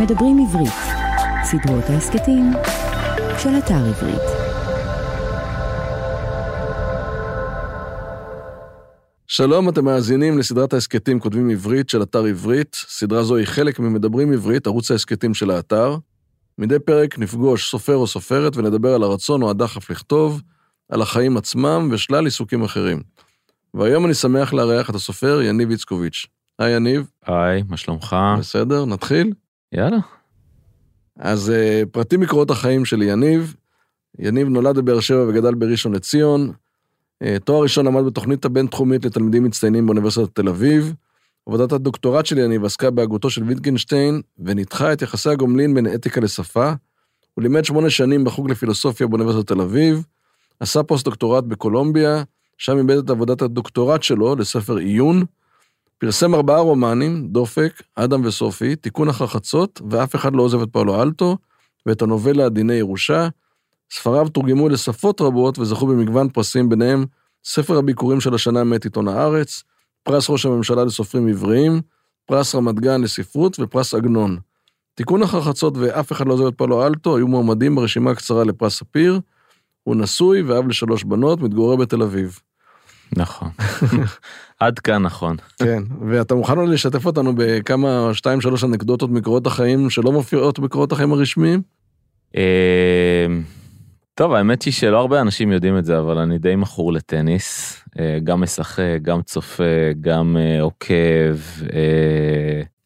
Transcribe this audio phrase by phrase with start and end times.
[0.00, 0.72] מדברים עברית,
[1.42, 2.52] סדרות ההסכתים
[3.38, 4.22] של אתר עברית.
[9.26, 12.74] שלום, אתם מאזינים לסדרת ההסכתים כותבים עברית של אתר עברית.
[12.74, 15.96] סדרה זו היא חלק ממדברים עברית, ערוץ ההסכתים של האתר.
[16.58, 20.42] מדי פרק נפגוש סופר או סופרת ונדבר על הרצון או הדחף לכתוב,
[20.88, 23.02] על החיים עצמם ושלל עיסוקים אחרים.
[23.74, 26.26] והיום אני שמח לארח את הסופר יניב איצקוביץ'.
[26.58, 27.10] היי יניב.
[27.26, 28.16] היי, מה שלומך?
[28.38, 29.32] בסדר, נתחיל?
[29.72, 29.98] יאללה.
[31.16, 33.54] אז uh, פרטים מקורות החיים של יניב.
[34.18, 36.52] יניב נולד בבאר שבע וגדל בראשון לציון.
[37.24, 40.94] Uh, תואר ראשון למד בתוכנית הבינתחומית לתלמידים מצטיינים באוניברסיטת תל אביב.
[41.46, 46.72] עבודת הדוקטורט של יניב עסקה בהגותו של ויטגנשטיין, וניתחה את יחסי הגומלין בין אתיקה לשפה.
[47.34, 50.04] הוא לימד שמונה שנים בחוג לפילוסופיה באוניברסיטת תל אביב,
[50.60, 52.22] עשה פוסט-דוקטורט בקולומביה,
[52.58, 55.24] שם איבד את עבודת הדוקטורט שלו לספר עיון,
[55.98, 59.26] פרסם ארבעה רומנים, דופק, אדם וסופי, תיקון אחר
[59.90, 61.36] ואף אחד לא עוזב את פאולו אלטו,
[61.86, 63.28] ואת הנובלה דיני ירושה.
[63.92, 67.04] ספריו תורגמו לשפות רבות וזכו במגוון פרסים, ביניהם
[67.44, 69.62] ספר הביקורים של השנה מאת עיתון הארץ,
[70.02, 71.80] פרס ראש הממשלה לסופרים עבריים,
[72.26, 74.38] פרס רמת גן לספרות ופרס עגנון.
[74.94, 75.40] תיקון אחר
[75.76, 79.20] ואף אחד לא עוזב את פאולו אלטו היו מועמדים ברשימה הקצרה לפרס ספיר.
[79.84, 82.40] הוא נשוי ואב לשלוש בנות, מתגורר בתל אביב.
[83.16, 83.48] נכון.
[84.60, 85.36] עד כאן נכון.
[85.62, 91.12] כן, ואתה מוכן לשתף אותנו בכמה, שתיים, שלוש אנקדוטות מקורות החיים שלא מופיעות בקורות החיים
[91.12, 91.62] הרשמיים?
[92.36, 93.26] אה,
[94.14, 97.78] טוב, האמת היא שלא הרבה אנשים יודעים את זה, אבל אני די מכור לטניס.
[97.98, 101.36] אה, גם משחק, גם צופה, גם אה, עוקב.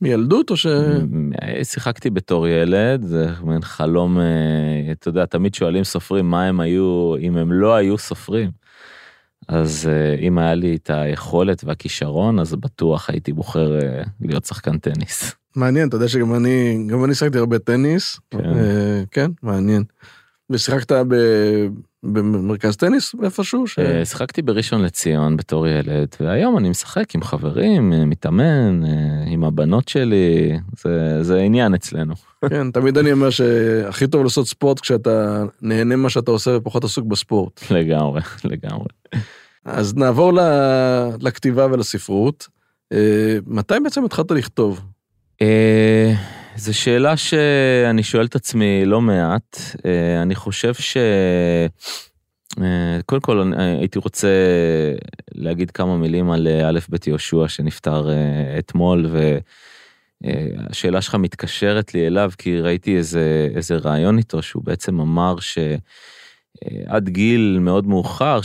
[0.00, 0.66] מילדות או ש...
[1.62, 4.18] שיחקתי בתור ילד, זה מין חלום,
[4.92, 8.61] אתה יודע, תמיד שואלים סופרים מה הם היו, אם הם לא היו סופרים.
[9.48, 9.88] אז
[10.20, 13.78] אם היה לי את היכולת והכישרון, אז בטוח הייתי בוחר
[14.20, 15.34] להיות שחקן טניס.
[15.56, 18.20] מעניין, אתה יודע שגם אני, גם אני שחקתי הרבה טניס.
[18.30, 18.38] כן,
[19.10, 19.84] כן מעניין.
[20.50, 21.14] ושיחקת ב...
[22.02, 23.66] במרכז טניס איפשהו?
[23.66, 23.78] ש...
[24.04, 28.80] שיחקתי בראשון לציון בתור ילד, והיום אני משחק עם חברים, מתאמן,
[29.26, 32.14] עם הבנות שלי, זה, זה עניין אצלנו.
[32.50, 37.06] כן, תמיד אני אומר שהכי טוב לעשות ספורט כשאתה נהנה מה שאתה עושה ופחות עסוק
[37.06, 37.60] בספורט.
[37.70, 38.86] לגמרי, לגמרי.
[39.64, 40.32] אז נעבור
[41.20, 42.48] לכתיבה ולספרות.
[43.46, 44.80] מתי בעצם התחלת לכתוב?
[46.56, 49.58] זו שאלה שאני שואל את עצמי לא מעט.
[50.22, 50.96] אני חושב ש...
[53.06, 54.28] קודם כל הייתי רוצה
[55.34, 58.08] להגיד כמה מילים על א' ב' יהושע שנפטר
[58.58, 59.10] אתמול
[60.22, 65.58] והשאלה שלך מתקשרת לי אליו כי ראיתי איזה איזה רעיון איתו שהוא בעצם אמר ש...
[66.86, 68.40] עד גיל מאוד מאוחר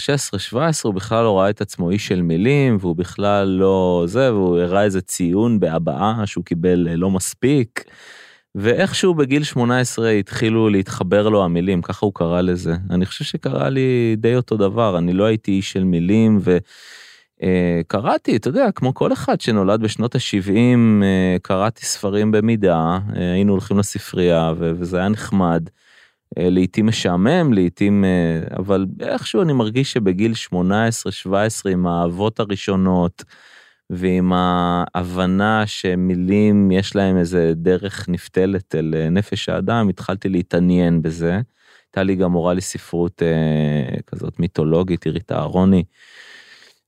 [0.53, 4.59] 16-17 הוא בכלל לא ראה את עצמו איש של מילים והוא בכלל לא זה והוא
[4.59, 7.83] הראה איזה ציון בהבעה שהוא קיבל לא מספיק.
[8.55, 14.15] ואיכשהו בגיל 18 התחילו להתחבר לו המילים ככה הוא קרא לזה אני חושב שקרה לי
[14.17, 16.39] די אותו דבר אני לא הייתי איש של מילים
[17.43, 20.77] וקראתי אתה יודע כמו כל אחד שנולד בשנות ה-70
[21.41, 25.69] קראתי ספרים במידה היינו הולכים לספרייה וזה היה נחמד.
[26.37, 28.05] לעתים משעמם, לעתים,
[28.57, 30.55] אבל איכשהו אני מרגיש שבגיל 18-17
[31.71, 33.23] עם האהבות הראשונות
[33.89, 41.41] ועם ההבנה שמילים יש להם איזה דרך נפתלת אל נפש האדם, התחלתי להתעניין בזה.
[41.87, 43.21] הייתה לי גם מורה לספרות
[44.07, 45.83] כזאת מיתולוגית, עירית אהרוני,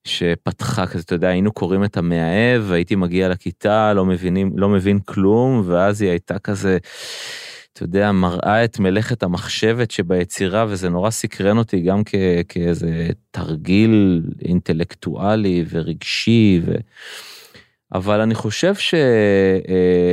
[0.03, 4.99] שפתחה כזה, אתה יודע, היינו קוראים את המאהב, הייתי מגיע לכיתה, לא מבינים, לא מבין
[4.99, 6.77] כלום, ואז היא הייתה כזה...
[7.73, 12.15] אתה יודע, מראה את מלאכת המחשבת שביצירה, וזה נורא סקרן אותי גם כ,
[12.49, 16.61] כאיזה תרגיל אינטלקטואלי ורגשי.
[16.65, 16.75] ו...
[17.93, 18.73] אבל אני חושב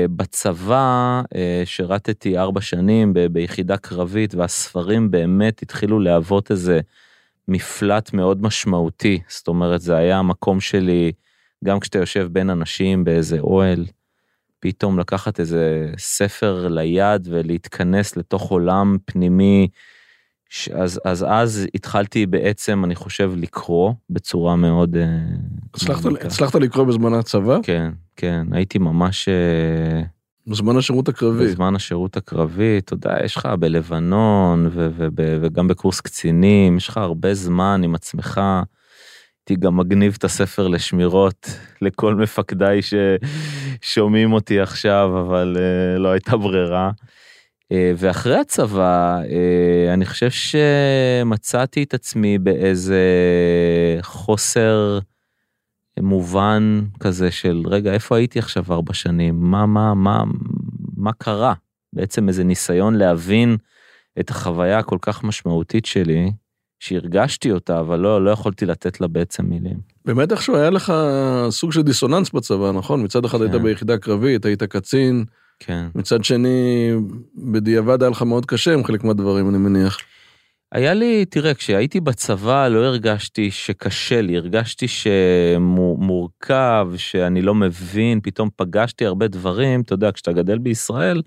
[0.06, 1.22] שבצבא
[1.64, 6.80] שירתתי ארבע שנים ביחידה קרבית, והספרים באמת התחילו להוות איזה
[7.48, 9.20] מפלט מאוד משמעותי.
[9.28, 11.12] זאת אומרת, זה היה המקום שלי,
[11.64, 13.84] גם כשאתה יושב בין אנשים באיזה אוהל.
[14.66, 19.68] פתאום לקחת איזה ספר ליד ולהתכנס לתוך עולם פנימי.
[20.74, 24.96] אז אז אז התחלתי בעצם אני חושב לקרוא בצורה מאוד
[25.74, 29.28] הצלחת, הצלחת לקרוא בזמן הצבא כן כן הייתי ממש
[30.46, 36.00] בזמן השירות הקרבי בזמן השירות הקרבי אתה יודע יש לך בלבנון ו- ו- וגם בקורס
[36.00, 38.40] קצינים יש לך הרבה זמן עם עצמך.
[39.48, 41.50] הייתי גם מגניב את הספר לשמירות
[41.82, 42.80] לכל מפקדיי
[43.82, 46.90] ששומעים אותי עכשיו, אבל uh, לא הייתה ברירה.
[47.72, 53.02] Uh, ואחרי הצבא, uh, אני חושב שמצאתי את עצמי באיזה
[54.02, 54.98] חוסר
[56.00, 59.40] מובן כזה של רגע, איפה הייתי עכשיו ארבע שנים?
[59.40, 60.24] מה, מה, מה,
[60.96, 61.54] מה קרה,
[61.92, 63.56] בעצם איזה ניסיון להבין
[64.20, 66.32] את החוויה הכל כך משמעותית שלי,
[66.86, 69.76] שהרגשתי אותה, אבל לא, לא יכולתי לתת לה בעצם מילים.
[70.04, 70.92] באמת איכשהו היה לך
[71.50, 73.02] סוג של דיסוננס בצבא, נכון?
[73.02, 73.62] מצד אחד היית כן.
[73.62, 75.24] ביחידה קרבית, היית קצין,
[75.58, 75.86] כן.
[75.94, 76.90] מצד שני,
[77.34, 79.98] בדיעבד היה לך מאוד קשה עם חלק מהדברים, אני מניח.
[80.72, 88.48] היה לי, תראה, כשהייתי בצבא לא הרגשתי שקשה לי, הרגשתי שמורכב, שאני לא מבין, פתאום
[88.56, 91.22] פגשתי הרבה דברים, אתה יודע, כשאתה גדל בישראל,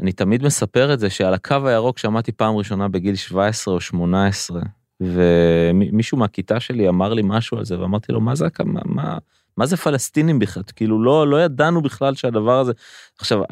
[0.00, 4.60] אני תמיד מספר את זה שעל הקו הירוק שמעתי פעם ראשונה בגיל 17 או 18,
[5.00, 9.18] ומישהו מהכיתה שלי אמר לי משהו על זה, ואמרתי לו, מה זה, מה, מה,
[9.56, 10.62] מה זה פלסטינים בכלל?
[10.76, 12.72] כאילו, לא, לא ידענו בכלל שהדבר הזה...
[13.18, 13.42] עכשיו,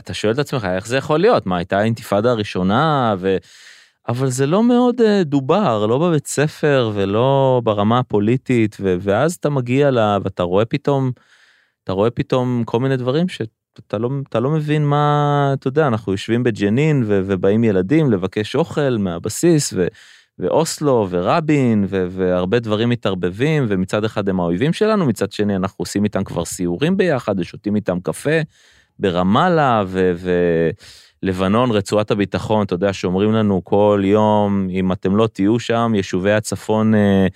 [0.00, 1.46] אתה שואל את עצמך, איך זה יכול להיות?
[1.46, 3.36] מה, הייתה האינתיפאדה הראשונה, ו...
[4.08, 9.50] אבל זה לא מאוד אה, דובר, לא בבית ספר ולא ברמה הפוליטית, ו- ואז אתה
[9.50, 9.98] מגיע ל...
[9.98, 11.10] ואתה רואה פתאום,
[11.84, 13.28] אתה רואה פתאום כל מיני דברים
[13.76, 18.56] שאתה לא, אתה לא מבין מה, אתה יודע, אנחנו יושבים בג'נין ו- ובאים ילדים לבקש
[18.56, 19.86] אוכל מהבסיס, ו-
[20.38, 26.04] ואוסלו ורבין ו- והרבה דברים מתערבבים, ומצד אחד הם האויבים שלנו, מצד שני אנחנו עושים
[26.04, 28.40] איתם כבר סיורים ביחד ושותים איתם קפה
[28.98, 30.12] ברמאללה, ו...
[30.16, 30.70] ו-
[31.22, 36.32] לבנון, רצועת הביטחון, אתה יודע, שאומרים לנו כל יום, אם אתם לא תהיו שם, יישובי
[36.32, 37.26] הצפון אה,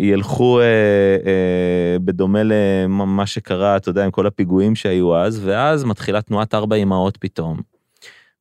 [0.00, 0.64] ילכו אה,
[1.26, 6.76] אה, בדומה למה שקרה, אתה יודע, עם כל הפיגועים שהיו אז, ואז מתחילה תנועת ארבע
[6.76, 7.60] אמהות פתאום.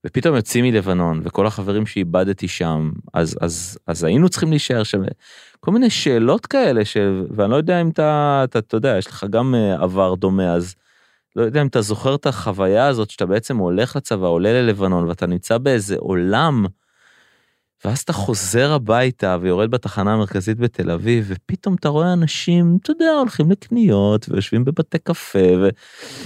[0.06, 5.02] ופתאום יוצאים מלבנון, וכל החברים שאיבדתי שם, אז, אז, אז היינו צריכים להישאר שם.
[5.60, 6.98] כל מיני שאלות כאלה, ש...
[7.30, 10.76] ואני לא יודע אם אתה, אתה, אתה יודע, יש לך גם אה, עבר דומה, אז
[11.36, 15.26] לא יודע אם אתה זוכר את החוויה הזאת שאתה בעצם הולך לצבא, עולה ללבנון, ואתה
[15.26, 16.66] נמצא באיזה עולם,
[17.86, 23.12] ואז אתה חוזר הביתה ויורד בתחנה המרכזית בתל אביב, ופתאום אתה רואה אנשים, אתה יודע,
[23.20, 25.70] הולכים לקניות ויושבים בבתי קפה, ו...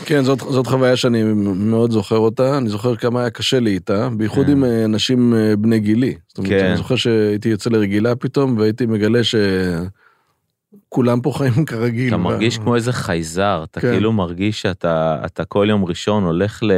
[0.05, 1.23] כן, זאת, זאת חוויה שאני
[1.55, 4.51] מאוד זוכר אותה, אני זוכר כמה היה קשה לי איתה, בייחוד כן.
[4.51, 6.15] עם אה, אנשים אה, בני גילי.
[6.27, 6.65] זאת אומרת, כן.
[6.65, 12.07] אני זוכר שהייתי יוצא לרגילה פתאום, והייתי מגלה שכולם פה חיים כרגיל.
[12.07, 13.91] אתה מרגיש כמו איזה חייזר, אתה כן.
[13.91, 16.71] כאילו מרגיש שאתה אתה כל יום ראשון הולך ל,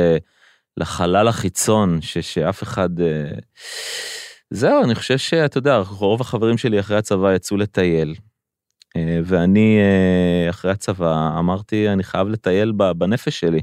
[0.77, 2.89] לחלל החיצון, ש, שאף אחד...
[4.55, 8.15] זהו, אני חושב שאתה יודע, רוב החברים שלי אחרי הצבא יצאו לטייל.
[8.95, 13.59] אה, ואני אה, אחרי הצבא אמרתי, אני חייב לטייל בנפש שלי.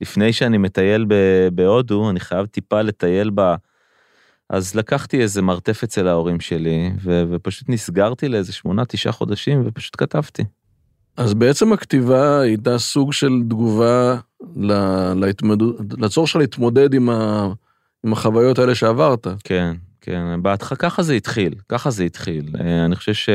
[0.00, 1.06] לפני שאני מטייל
[1.52, 3.54] בהודו, אני חייב טיפה לטייל ב...
[4.50, 9.96] אז לקחתי איזה מרתף אצל ההורים שלי, ו- ופשוט נסגרתי לאיזה שמונה, תשעה חודשים, ופשוט
[9.98, 10.44] כתבתי.
[11.16, 14.18] אז בעצם הכתיבה הייתה סוג של תגובה
[14.56, 17.48] ל- להתמודד, לצורך שלך להתמודד עם, ה,
[18.06, 19.26] עם החוויות האלה שעברת.
[19.44, 22.50] כן, כן, בהתחלה ככה זה התחיל, ככה זה התחיל.
[22.60, 23.28] אה, אני חושב ש...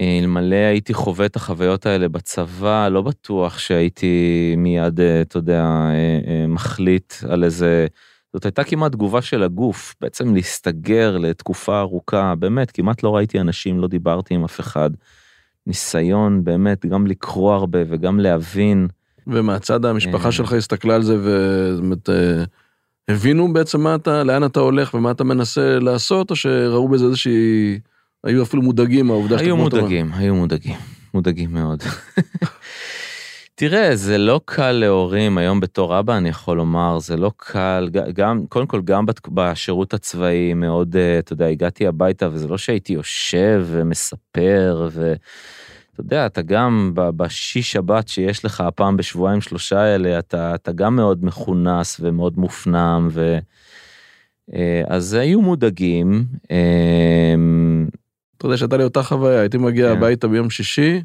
[0.00, 5.66] אה, אלמלא הייתי חווה את החוויות האלה בצבא, לא בטוח שהייתי מיד, אה, אתה יודע,
[6.48, 7.86] מחליט על איזה...
[8.32, 13.80] זאת הייתה כמעט תגובה של הגוף, בעצם להסתגר לתקופה ארוכה, באמת, כמעט לא ראיתי אנשים,
[13.80, 14.90] לא דיברתי עם אף אחד.
[15.66, 18.88] ניסיון באמת גם לקרוא הרבה וגם להבין.
[19.26, 20.32] ומהצד המשפחה.
[20.32, 22.08] שלך הסתכלה על זה וזאת אומרת,
[23.08, 27.78] הבינו בעצם מה אתה, לאן אתה הולך ומה אתה מנסה לעשות, או שראו בזה איזושהי,
[28.24, 29.56] היו אפילו מודאגים מהעובדה שאתה היו.
[29.56, 30.76] מודאגים, היו מודאגים,
[31.14, 31.82] מודאגים מאוד.
[33.58, 38.46] תראה, זה לא קל להורים, היום בתור אבא אני יכול לומר, זה לא קל, גם,
[38.48, 43.66] קודם כל גם בשירות הצבאי מאוד, אה, אתה יודע, הגעתי הביתה וזה לא שהייתי יושב
[43.66, 44.88] ומספר,
[45.98, 50.72] ואתה יודע, אתה גם ב- בשישי שבת שיש לך הפעם בשבועיים שלושה האלה, אתה, אתה
[50.72, 53.38] גם מאוד מכונס ומאוד מופנם, ו...
[54.54, 57.34] אה, אז היו מודאגים, אה,
[58.38, 59.96] אתה יודע שהייתה לי אותה חוויה, הייתי מגיע כן.
[59.96, 61.02] הביתה ביום שישי,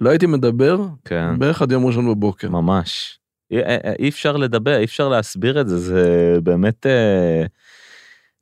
[0.00, 1.38] לא הייתי מדבר, כן.
[1.38, 2.48] בערך עד יום ראשון בבוקר.
[2.50, 3.18] ממש.
[3.50, 6.04] אי, אי- אי אפשר לדבר, אי אפשר להסביר את זה, זה
[6.42, 7.46] באמת, אה,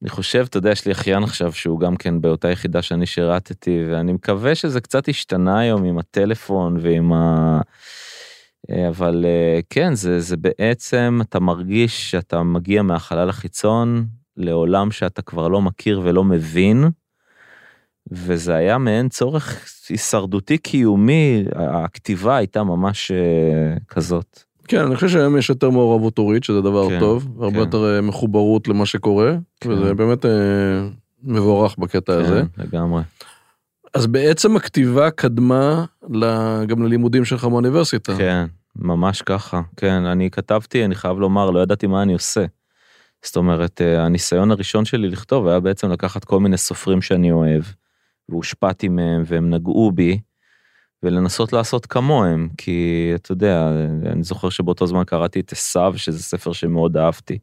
[0.03, 3.85] אני חושב, אתה יודע, יש לי אחיין עכשיו שהוא גם כן באותה יחידה שאני שירתתי,
[3.91, 7.61] ואני מקווה שזה קצת השתנה היום עם הטלפון ועם ה...
[8.71, 15.23] אה, אבל אה, כן, זה, זה בעצם, אתה מרגיש שאתה מגיע מהחלל החיצון לעולם שאתה
[15.23, 16.85] כבר לא מכיר ולא מבין,
[18.13, 24.46] וזה היה מעין צורך הישרדותי קיומי, הכתיבה הייתה ממש אה, כזאת.
[24.69, 27.61] כן, אני חושב שהיום יש יותר מעורבות הורית, שזה דבר כן, טוב, והרבה כן.
[27.61, 29.71] יותר אה, מחוברות למה שקורה, כן.
[29.71, 30.31] וזה באמת אה,
[31.23, 32.43] מבורך בקטע הזה.
[32.57, 33.03] כן, לגמרי.
[33.95, 35.85] אז בעצם הכתיבה קדמה
[36.67, 38.17] גם ללימודים שלך באוניברסיטה.
[38.17, 38.47] כן,
[38.77, 39.61] ממש ככה.
[39.77, 42.45] כן, אני כתבתי, אני חייב לומר, לא ידעתי מה אני עושה.
[43.25, 47.63] זאת אומרת, אה, הניסיון הראשון שלי לכתוב היה בעצם לקחת כל מיני סופרים שאני אוהב,
[48.29, 50.19] והושפעתי מהם והם נגעו בי,
[51.03, 53.71] ולנסות לעשות כמוהם, כי אתה יודע,
[54.07, 57.39] אני זוכר שבאותו זמן קראתי את עשיו, שזה ספר שמאוד אהבתי,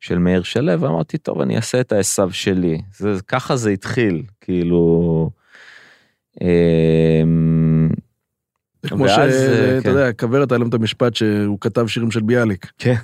[0.00, 2.82] של מאיר שלו, ואמרתי, טוב, אני אעשה את העשיו שלי.
[2.96, 5.30] זה, ככה זה התחיל, כאילו...
[8.84, 9.22] זה כמו שאתה
[9.82, 9.88] כן.
[9.90, 12.72] יודע, כוורת היה להם את המשפט שהוא כתב שירים של ביאליק.
[12.78, 12.94] כן.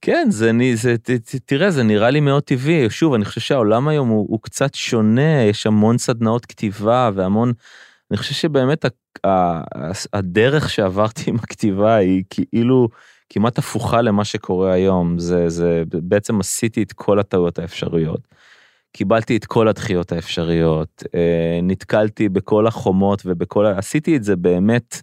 [0.00, 2.90] כן, זה, אני- זה, ת- ת- תראה, זה נראה לי מאוד טבעי.
[2.90, 7.52] שוב, אני חושב שהעולם היום הוא, הוא קצת שונה, יש המון סדנאות כתיבה והמון...
[8.10, 8.88] אני חושב שבאמת ה-
[9.28, 9.62] ה-
[10.12, 12.88] הדרך שעברתי עם הכתיבה היא כאילו
[13.30, 15.18] כמעט הפוכה למה שקורה היום.
[15.18, 18.20] זה, זה, בעצם עשיתי את כל הטעויות האפשריות.
[18.92, 25.02] קיבלתי את כל הדחיות האפשריות, אה, נתקלתי בכל החומות ובכל, עשיתי את זה באמת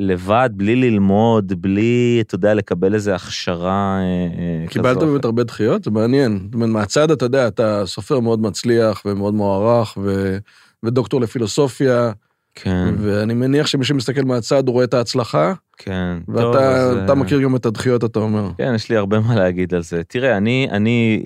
[0.00, 4.72] לבד, בלי ללמוד, בלי, אתה יודע, לקבל איזה הכשרה אה, אה, כזו.
[4.72, 5.84] קיבלת באמת הרבה דחיות?
[5.84, 6.40] זה מעניין.
[6.44, 10.36] זאת אומרת, מהצד אתה יודע, אתה סופר מאוד מצליח ומאוד מוערך, ו...
[10.82, 12.12] ודוקטור לפילוסופיה,
[12.54, 16.18] כן, ואני מניח שמי שמסתכל מהצד הוא רואה את ההצלחה, כן.
[16.26, 18.50] טוב, ואתה אז, אתה אה, מכיר גם את הדחיות, אתה אומר.
[18.58, 20.02] כן, יש לי הרבה מה להגיד על זה.
[20.04, 21.22] תראה, אני, אני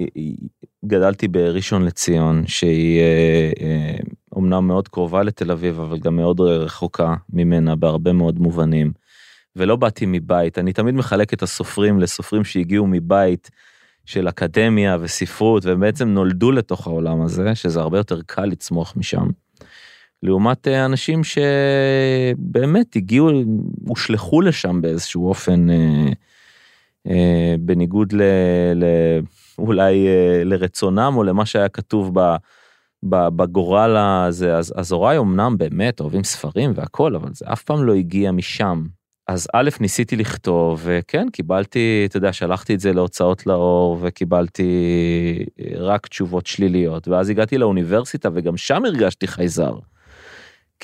[0.84, 3.96] גדלתי בראשון לציון, שהיא אה, אה,
[4.32, 8.92] אומנם מאוד קרובה לתל אביב, אבל גם מאוד רחוקה ממנה בהרבה מאוד מובנים.
[9.56, 13.50] ולא באתי מבית, אני תמיד מחלק את הסופרים לסופרים שהגיעו מבית
[14.04, 19.26] של אקדמיה וספרות, והם בעצם נולדו לתוך העולם הזה, שזה הרבה יותר קל לצמוח משם.
[20.24, 23.30] לעומת אה, אנשים שבאמת הגיעו,
[23.88, 26.12] הושלכו לשם באיזשהו אופן, אה,
[27.08, 28.22] אה, בניגוד ל,
[28.74, 28.84] ל,
[29.58, 30.06] אולי
[30.44, 32.36] לרצונם או למה שהיה כתוב ב,
[33.06, 34.56] בגורל הזה.
[34.56, 38.86] אז, אז הוריי אמנם באמת אוהבים ספרים והכל, אבל זה אף פעם לא הגיע משם.
[39.28, 44.72] אז א', ניסיתי לכתוב, וכן, קיבלתי, אתה יודע, שלחתי את זה להוצאות לאור, וקיבלתי
[45.76, 49.74] רק תשובות שליליות, ואז הגעתי לאוניברסיטה, וגם שם הרגשתי חייזר.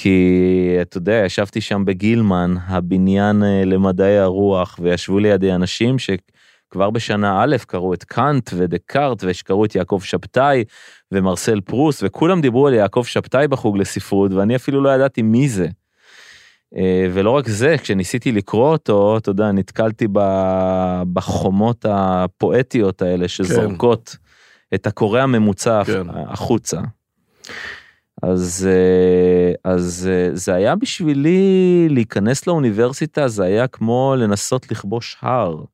[0.03, 7.43] כי, אתה יודע, ישבתי שם בגילמן, הבניין אה, למדעי הרוח, וישבו לידי אנשים שכבר בשנה
[7.43, 10.65] א' קראו את קאנט ודקארט, ושקראו את יעקב שבתאי
[11.13, 15.67] ומרסל פרוס, וכולם דיברו על יעקב שבתאי בחוג לספרות, ואני אפילו לא ידעתי מי זה.
[16.77, 20.07] אה, ולא רק זה, כשניסיתי לקרוא אותו, אתה יודע, נתקלתי
[21.13, 24.17] בחומות הפואטיות האלה שזורקות
[24.75, 26.07] את הקורא הממוצע כן.
[26.29, 26.81] החוצה.
[28.23, 35.65] אז, אה, אז אה, זה היה בשבילי להיכנס לאוניברסיטה, זה היה כמו לנסות לכבוש הר.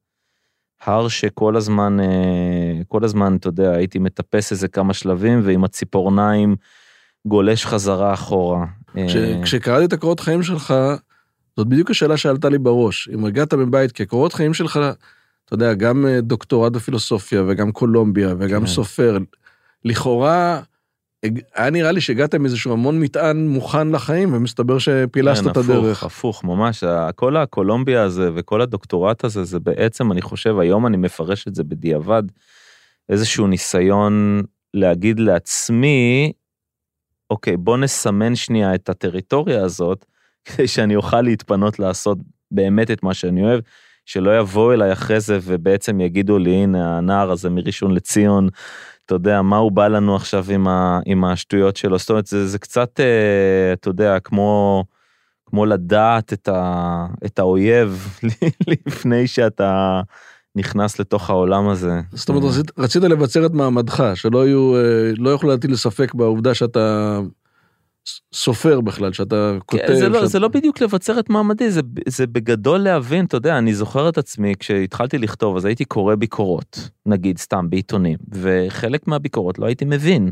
[0.85, 6.57] הר שכל הזמן, אה, כל הזמן, אתה יודע, הייתי מטפס איזה כמה שלבים ועם הציפורניים
[7.27, 8.67] גולש חזרה אחורה.
[9.07, 10.75] כש, כשקראתי את הקורות חיים שלך,
[11.57, 13.09] זאת בדיוק השאלה שעלתה לי בראש.
[13.15, 14.81] אם הגעת מבית, כי הקורות חיים שלך,
[15.45, 18.67] אתה יודע, גם דוקטורט בפילוסופיה וגם קולומביה וגם כן.
[18.67, 19.19] סופר,
[19.85, 20.61] לכאורה,
[21.55, 26.03] היה נראה לי שהגעת עם איזשהו המון מטען מוכן לחיים, ומסתבר שפילסת כן, את הדרך.
[26.03, 30.97] הפוך, הפוך, ממש, כל הקולומביה הזה וכל הדוקטורט הזה, זה בעצם, אני חושב, היום אני
[30.97, 32.23] מפרש את זה בדיעבד,
[33.09, 34.43] איזשהו ניסיון
[34.75, 36.33] להגיד לעצמי,
[37.31, 40.05] אוקיי, בוא נסמן שנייה את הטריטוריה הזאת,
[40.45, 42.19] כדי שאני אוכל להתפנות לעשות
[42.51, 43.61] באמת את מה שאני אוהב,
[44.07, 48.49] שלא יבואו אליי אחרי זה ובעצם יגידו לי, הנה, הנער הזה מראשון לציון,
[49.07, 52.47] אתה יודע, מה הוא בא לנו עכשיו עם, ה, עם השטויות שלו, זאת אומרת, זה,
[52.47, 54.85] זה קצת, אה, אתה יודע, כמו,
[55.47, 58.19] כמו לדעת את, ה, את האויב
[58.87, 60.01] לפני שאתה
[60.57, 62.01] נכנס לתוך העולם הזה.
[62.13, 66.55] זאת אומרת, רצית, רצית לבצר את מעמדך, שלא יהיו, אה, לא יוכלו להטיל ספק בעובדה
[66.55, 67.19] שאתה
[68.35, 69.87] סופר בכלל, שאתה כותב.
[69.87, 70.27] כן, זה, לא, שאתה...
[70.27, 74.19] זה לא בדיוק לבצר את מעמדי, זה, זה בגדול להבין, אתה יודע, אני זוכר את
[74.19, 80.31] עצמי, כשהתחלתי לכתוב, אז הייתי קורא ביקורות, נגיד סתם בעיתונים, וחלק מהביקורות לא הייתי מבין.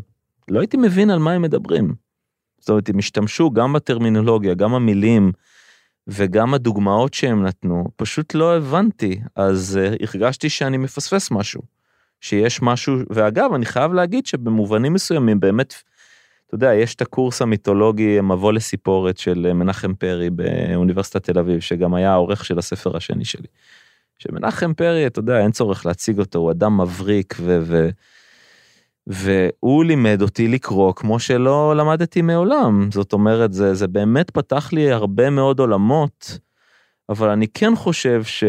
[0.48, 1.94] לא הייתי מבין על מה הם מדברים.
[2.58, 5.32] זאת אומרת, הם השתמשו גם בטרמינולוגיה, גם המילים,
[6.08, 11.62] וגם הדוגמאות שהם נתנו, פשוט לא הבנתי, אז uh, הרגשתי שאני מפספס משהו.
[12.20, 15.74] שיש משהו, ואגב, אני חייב להגיד שבמובנים מסוימים באמת,
[16.54, 21.94] אתה יודע, יש את הקורס המיתולוגי מבוא לסיפורת של מנחם פרי באוניברסיטת תל אביב, שגם
[21.94, 23.46] היה העורך של הספר השני שלי.
[24.18, 27.58] שמנחם פרי, אתה יודע, אין צורך להציג אותו, הוא אדם מבריק, ו...
[27.62, 27.88] ו
[29.06, 32.88] והוא לימד אותי לקרוא כמו שלא למדתי מעולם.
[32.92, 36.38] זאת אומרת, זה, זה באמת פתח לי הרבה מאוד עולמות,
[37.08, 38.44] אבל אני כן חושב ש,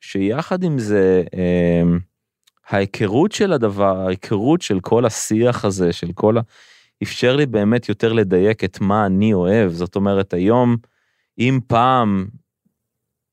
[0.00, 1.82] שיחד עם זה, אה,
[2.68, 6.40] ההיכרות של הדבר, ההיכרות של כל השיח הזה, של כל ה...
[7.02, 9.72] אפשר לי באמת יותר לדייק את מה אני אוהב.
[9.72, 10.76] זאת אומרת, היום,
[11.38, 12.26] אם פעם,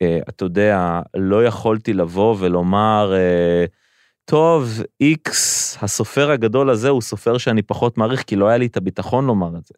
[0.02, 3.66] אה, אתה יודע, לא יכולתי לבוא ולומר, אה,
[4.26, 8.78] טוב, איקס, הסופר הגדול הזה הוא סופר שאני פחות מעריך, כי לא היה לי את
[8.78, 9.74] הביטחון לומר את זה.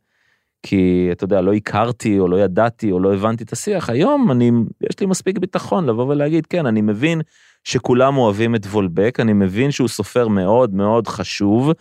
[0.64, 4.52] כי אתה יודע, לא הכרתי או לא ידעתי או לא הבנתי את השיח, היום אני,
[4.90, 7.22] יש לי מספיק ביטחון לבוא ולהגיד, כן, אני מבין
[7.64, 11.72] שכולם אוהבים את וולבק, אני מבין שהוא סופר מאוד מאוד חשוב.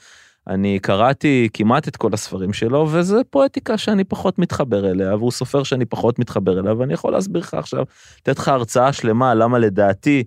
[0.49, 5.63] אני קראתי כמעט את כל הספרים שלו וזה פואטיקה שאני פחות מתחבר אליה והוא סופר
[5.63, 7.85] שאני פחות מתחבר אליה ואני יכול להסביר לך עכשיו,
[8.21, 10.25] לתת לך הרצאה שלמה למה לדעתי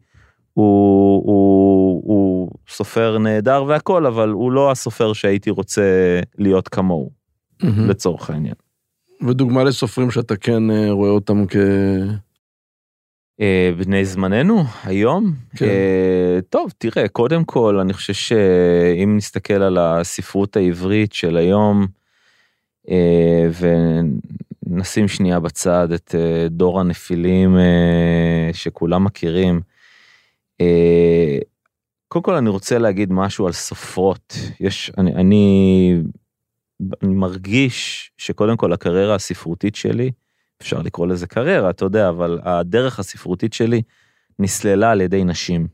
[0.53, 7.11] הוא, הוא, הוא סופר נהדר והכל אבל הוא לא הסופר שהייתי רוצה להיות כמוהו
[7.63, 8.55] לצורך העניין.
[9.27, 11.55] ודוגמה לסופרים שאתה כן אה, רואה אותם כ...
[13.41, 15.65] אה, בני זמננו היום כן.
[15.65, 21.87] אה, טוב תראה קודם כל אני חושב שאם נסתכל על הספרות העברית של היום
[22.89, 23.47] אה,
[24.67, 26.15] ונשים שנייה בצד את
[26.49, 27.57] דור הנפילים
[28.53, 29.61] שכולם מכירים.
[32.07, 35.93] קודם כל אני רוצה להגיד משהו על סופרות יש אני אני,
[37.03, 40.11] אני מרגיש שקודם כל הקריירה הספרותית שלי.
[40.61, 43.81] אפשר לקרוא לזה קריירה, אתה יודע, אבל הדרך הספרותית שלי
[44.39, 45.67] נסללה על ידי נשים.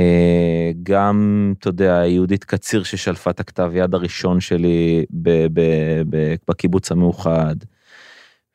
[0.00, 5.04] אה, גם, אתה יודע, יהודית קציר ששלפה את הכתב יד הראשון שלי
[6.48, 7.56] בקיבוץ המאוחד,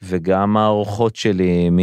[0.01, 1.79] וגם האורחות שלי, מ...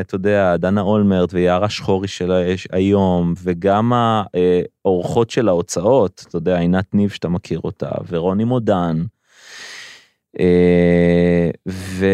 [0.00, 2.32] אתה יודע, דנה אולמרט ויערה שחורי של
[2.72, 9.15] היום, וגם האורחות של ההוצאות, אתה יודע, עינת ניב שאתה מכיר אותה, ורוני מודן, אה,
[11.68, 12.06] ו...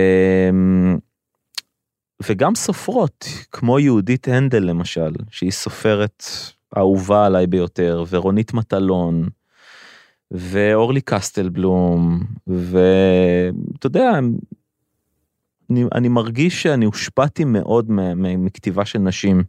[2.28, 6.24] וגם סופרות כמו יהודית הנדל למשל שהיא סופרת
[6.76, 9.28] אהובה עליי ביותר ורונית מטלון
[10.30, 14.10] ואורלי קסטלבלום ואתה יודע
[15.70, 17.86] אני, אני מרגיש שאני הושפעתי מאוד
[18.18, 19.42] מכתיבה של נשים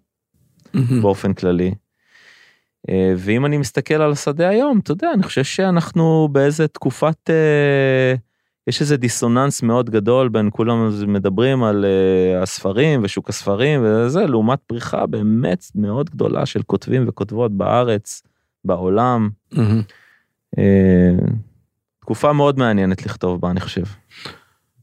[1.02, 1.74] באופן כללי.
[2.90, 7.30] אה, ואם אני מסתכל על השדה היום אתה יודע אני חושב שאנחנו באיזה תקופת.
[7.30, 8.16] אה,
[8.68, 14.60] יש איזה דיסוננס מאוד גדול בין כולם מדברים על uh, הספרים ושוק הספרים וזה לעומת
[14.68, 18.24] פריחה באמת מאוד גדולה של כותבים וכותבות בארץ
[18.66, 19.30] בעולם.
[19.54, 19.58] Mm-hmm.
[20.56, 20.60] Uh,
[22.00, 23.84] תקופה מאוד מעניינת לכתוב בה אני חושב.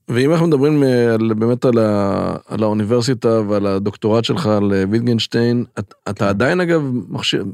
[0.08, 5.64] ואם אנחנו מדברים אה, על, באמת על, ה, על האוניברסיטה ועל הדוקטורט שלך על ויטגנשטיין,
[5.78, 6.24] אתה כן.
[6.24, 7.44] עדיין אגב מכשיר,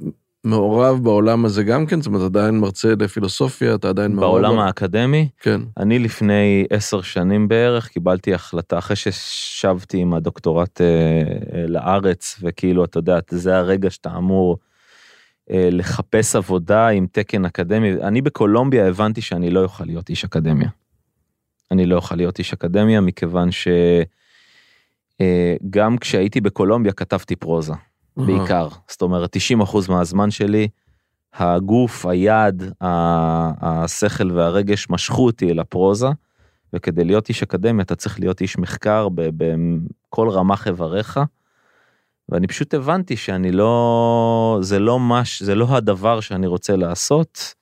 [0.47, 2.01] מעורב בעולם הזה גם כן?
[2.01, 4.31] זאת אומרת, עדיין מרצה לפילוסופיה, אתה עדיין מעורב?
[4.31, 5.29] בעולם האקדמי?
[5.41, 5.61] כן.
[5.77, 12.85] אני לפני עשר שנים בערך קיבלתי החלטה, אחרי ששבתי עם הדוקטורט אה, אה, לארץ, וכאילו,
[12.85, 14.59] אתה יודע, זה הרגע שאתה אמור
[15.51, 17.93] אה, לחפש עבודה עם תקן אקדמי.
[17.93, 20.69] אני בקולומביה הבנתי שאני לא אוכל להיות איש אקדמיה.
[21.71, 23.73] אני לא אוכל להיות איש אקדמיה מכיוון שגם
[25.93, 27.73] אה, כשהייתי בקולומביה כתבתי פרוזה.
[28.17, 28.69] בעיקר.
[28.89, 30.69] זאת אומרת, 90% מהזמן שלי,
[31.35, 36.09] הגוף, היד, השכל והרגש משכו אותי אל הפרוזה,
[36.73, 41.21] וכדי להיות איש אקדמיה אתה צריך להיות איש מחקר בכל רמ"ח איבריך.
[42.29, 47.55] ואני פשוט הבנתי שאני לא, זה לא מש, זה לא הדבר שאני רוצה לעשות.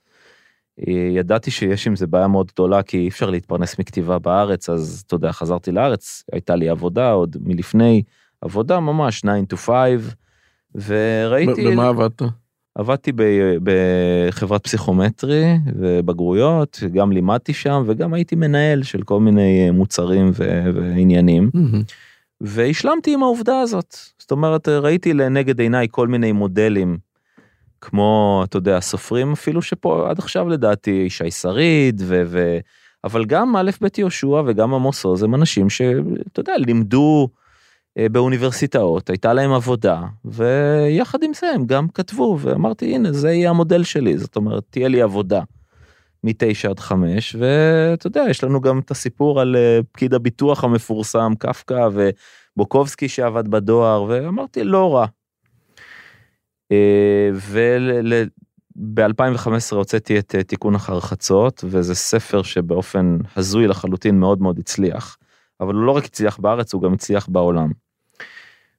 [1.17, 5.15] ידעתי שיש עם זה בעיה מאוד גדולה כי אי אפשר להתפרנס מכתיבה בארץ אז אתה
[5.15, 8.03] יודע חזרתי לארץ הייתה לי עבודה עוד מלפני
[8.41, 10.15] עבודה ממש 9 to 5
[10.75, 11.71] וראיתי...
[11.71, 12.23] במה עבדת?
[12.75, 13.13] עבדתי
[13.63, 20.31] בחברת פסיכומטרי ובגרויות, גם לימדתי שם וגם הייתי מנהל של כל מיני מוצרים
[20.75, 21.51] ועניינים.
[22.41, 23.97] והשלמתי עם העובדה הזאת.
[24.19, 26.99] זאת אומרת, ראיתי לנגד עיניי כל מיני מודלים,
[27.81, 32.23] כמו, אתה יודע, סופרים אפילו שפה עד עכשיו לדעתי, ישי שריד, ו...
[32.27, 32.59] ו...
[33.05, 37.44] אבל גם א' ב' יהושע וגם עמוס עוז הם אנשים שאתה יודע, לימדו אה,
[37.99, 43.85] באוניברסיטאות, הייתה להם עבודה, ויחד עם זה הם גם כתבו, ואמרתי, הנה, זה יהיה המודל
[43.85, 45.41] שלי, זאת אומרת, תהיה לי עבודה
[46.25, 51.33] מתשע עד חמש, ואתה יודע, יש לנו גם את הסיפור על אה, פקיד הביטוח המפורסם,
[51.39, 55.07] קפקא, ובוקובסקי שעבד בדואר, ואמרתי, לא רע.
[56.73, 65.17] אה, וב-2015 הוצאתי את תיקון אחר חצות, וזה ספר שבאופן הזוי לחלוטין מאוד מאוד הצליח.
[65.61, 67.84] אבל הוא לא רק הצליח בארץ, הוא גם הצליח בעולם.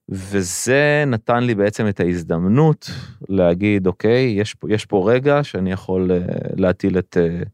[0.09, 2.89] וזה נתן לי בעצם את ההזדמנות
[3.29, 7.47] להגיד אוקיי יש יש פה רגע שאני יכול uh, להטיל את uh,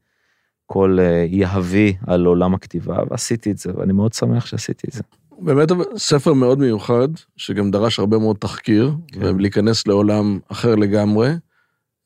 [0.65, 5.03] כל uh, יהבי על עולם הכתיבה ועשיתי את זה ואני מאוד שמח שעשיתי את זה.
[5.39, 9.35] באמת ספר מאוד מיוחד שגם דרש הרבה מאוד תחקיר כן.
[9.35, 11.29] ולהיכנס לעולם אחר לגמרי.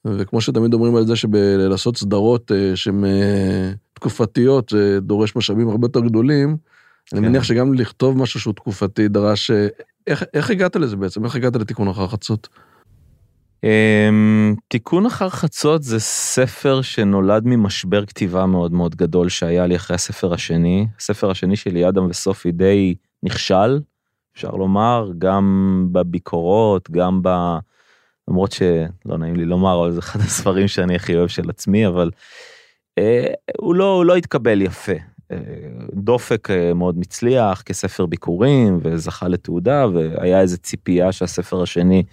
[0.06, 3.04] וכמו שתמיד אומרים על זה שבלעשות סדרות שהן
[3.94, 6.58] תקופתיות זה דורש משאבים הרבה יותר גדולים.
[7.06, 7.18] כן.
[7.18, 9.52] אני מניח שגם לכתוב משהו שהוא תקופתי דרש
[10.08, 11.26] איך, איך הגעת לזה בעצם?
[11.26, 12.48] איך הגעת לתיקון אחר חצות?
[13.64, 19.96] אמ, תיקון אחר חצות זה ספר שנולד ממשבר כתיבה מאוד מאוד גדול שהיה לי אחרי
[19.96, 20.88] הספר השני.
[21.00, 23.80] הספר השני שלי, אדם וסופי, די נכשל,
[24.36, 27.30] אפשר לומר, גם בביקורות, גם ב...
[28.28, 32.12] למרות שלא נעים לי לומר, אבל זה אחד הספרים שאני הכי אוהב של עצמי, אבל
[32.98, 34.94] אה, הוא, לא, הוא לא התקבל יפה.
[35.94, 42.04] דופק אה, מאוד מצליח כספר ביקורים וזכה לתעודה והיה איזה ציפייה שהספר השני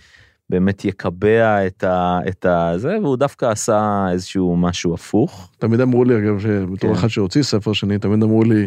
[0.50, 2.18] באמת יקבע את ה...
[2.28, 2.72] את ה...
[2.76, 5.50] זה, והוא דווקא עשה איזשהו משהו הפוך.
[5.58, 6.96] תמיד אמרו לי, אגב, שבתור כן.
[6.98, 8.66] אחד שהוציא ספר שני, תמיד אמרו לי,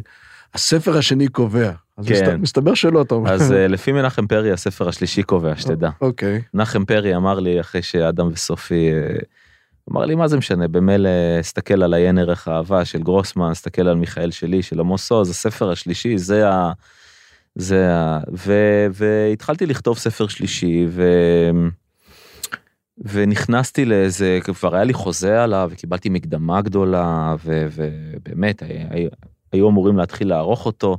[0.54, 1.72] הספר השני קובע.
[1.98, 2.14] אז כן.
[2.14, 3.32] מסת- מסתבר שלא, אתה אומר.
[3.34, 5.90] אז אה, לפי מנחם פרי הספר השלישי קובע, שתדע.
[6.02, 6.42] אוקיי.
[6.54, 9.16] מנחם פרי אמר לי אחרי שאדם וסופי, אה,
[9.92, 13.96] אמר לי מה זה משנה, במילא הסתכל על עיין ערך האהבה של גרוסמן, הסתכל על
[13.96, 16.72] מיכאל שלי, של עמוס עוז, הספר השלישי זה ה...
[17.56, 18.20] זה ה...
[18.38, 18.54] ו...
[18.92, 21.04] והתחלתי לכתוב ספר שלישי ו...
[22.98, 27.68] ונכנסתי לאיזה, כבר היה לי חוזה עליו וקיבלתי מקדמה גדולה ו...
[27.76, 29.10] ובאמת הי-
[29.52, 30.98] היו אמורים להתחיל לערוך אותו.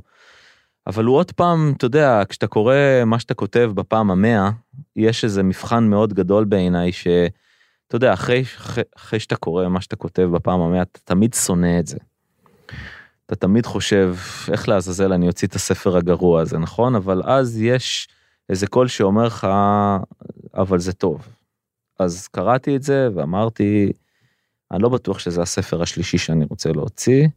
[0.87, 4.49] אבל הוא עוד פעם, אתה יודע, כשאתה קורא מה שאתה כותב בפעם המאה,
[4.95, 7.46] יש איזה מבחן מאוד גדול בעיניי, שאתה
[7.95, 11.87] יודע, אחרי, אחרי, אחרי שאתה קורא מה שאתה כותב בפעם המאה, אתה תמיד שונא את
[11.87, 11.97] זה.
[13.25, 14.15] אתה תמיד חושב,
[14.51, 16.95] איך לעזאזל אני אוציא את הספר הגרוע הזה, נכון?
[16.95, 18.07] אבל אז יש
[18.49, 19.47] איזה קול שאומר לך,
[20.53, 21.27] אבל זה טוב.
[21.99, 23.91] אז קראתי את זה ואמרתי,
[24.71, 27.27] אני לא בטוח שזה הספר השלישי שאני רוצה להוציא.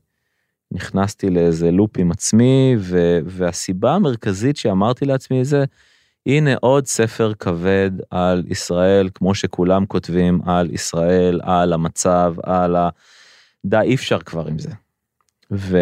[0.73, 5.65] נכנסתי לאיזה לופ עם עצמי, ו- והסיבה המרכזית שאמרתי לעצמי זה,
[6.27, 12.89] הנה עוד ספר כבד על ישראל, כמו שכולם כותבים על ישראל, על המצב, על ה...
[13.65, 14.71] די, אי אפשר כבר עם זה.
[15.53, 15.79] ו...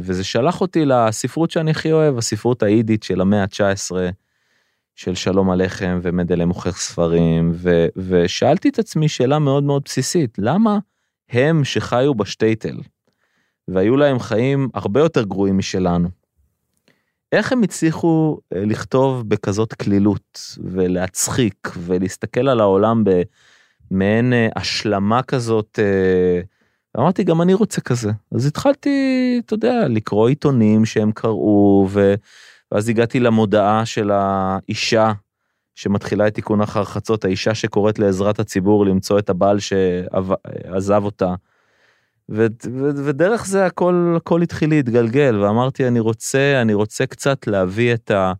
[0.00, 3.96] וזה שלח אותי לספרות שאני הכי אוהב, הספרות האידית של המאה ה-19,
[4.94, 7.86] של שלום עליכם ומדלה מוכר ספרים, ו...
[7.96, 10.78] ושאלתי את עצמי שאלה מאוד מאוד בסיסית, למה
[11.30, 12.76] הם שחיו בשטייטל,
[13.68, 16.08] והיו להם חיים הרבה יותר גרועים משלנו.
[17.32, 25.78] איך הם הצליחו אה, לכתוב בכזאת קלילות ולהצחיק ולהסתכל על העולם במעין אה, השלמה כזאת.
[25.82, 26.40] אה,
[26.98, 28.90] אמרתי גם אני רוצה כזה אז התחלתי
[29.46, 32.14] אתה יודע לקרוא עיתונים שהם קראו ו...
[32.72, 35.12] ואז הגעתי למודעה של האישה
[35.74, 41.34] שמתחילה את תיקון אחר חצות האישה שקוראת לעזרת הציבור למצוא את הבעל שעזב אותה.
[42.30, 47.94] ו- ו- ודרך זה הכל הכל התחיל להתגלגל ואמרתי אני רוצה אני רוצה קצת להביא
[47.94, 48.32] את ה...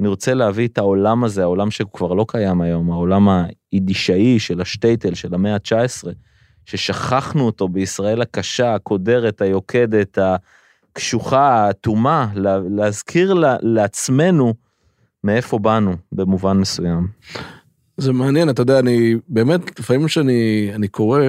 [0.00, 3.28] אני רוצה להביא את העולם הזה העולם שכבר לא קיים היום העולם
[3.72, 6.08] היידישאי של השטייטל של המאה ה-19
[6.64, 10.18] ששכחנו אותו בישראל הקשה הקודרת היוקדת
[10.92, 14.54] הקשוחה האטומה לה- להזכיר לה- לעצמנו
[15.24, 17.08] מאיפה באנו במובן מסוים.
[17.96, 21.20] זה מעניין, אתה יודע, אני באמת, לפעמים כשאני אני קורא,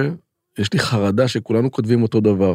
[0.58, 2.54] יש לי חרדה שכולנו כותבים אותו דבר.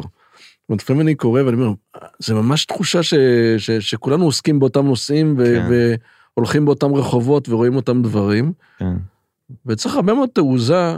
[0.70, 1.72] לפעמים אני קורא ואני אומר,
[2.18, 3.14] זה ממש תחושה ש,
[3.58, 5.68] ש, שכולנו עוסקים באותם נושאים ו, כן.
[6.36, 8.96] והולכים באותם רחובות ורואים אותם דברים, כן.
[9.66, 10.96] וצריך הרבה מאוד תעוזה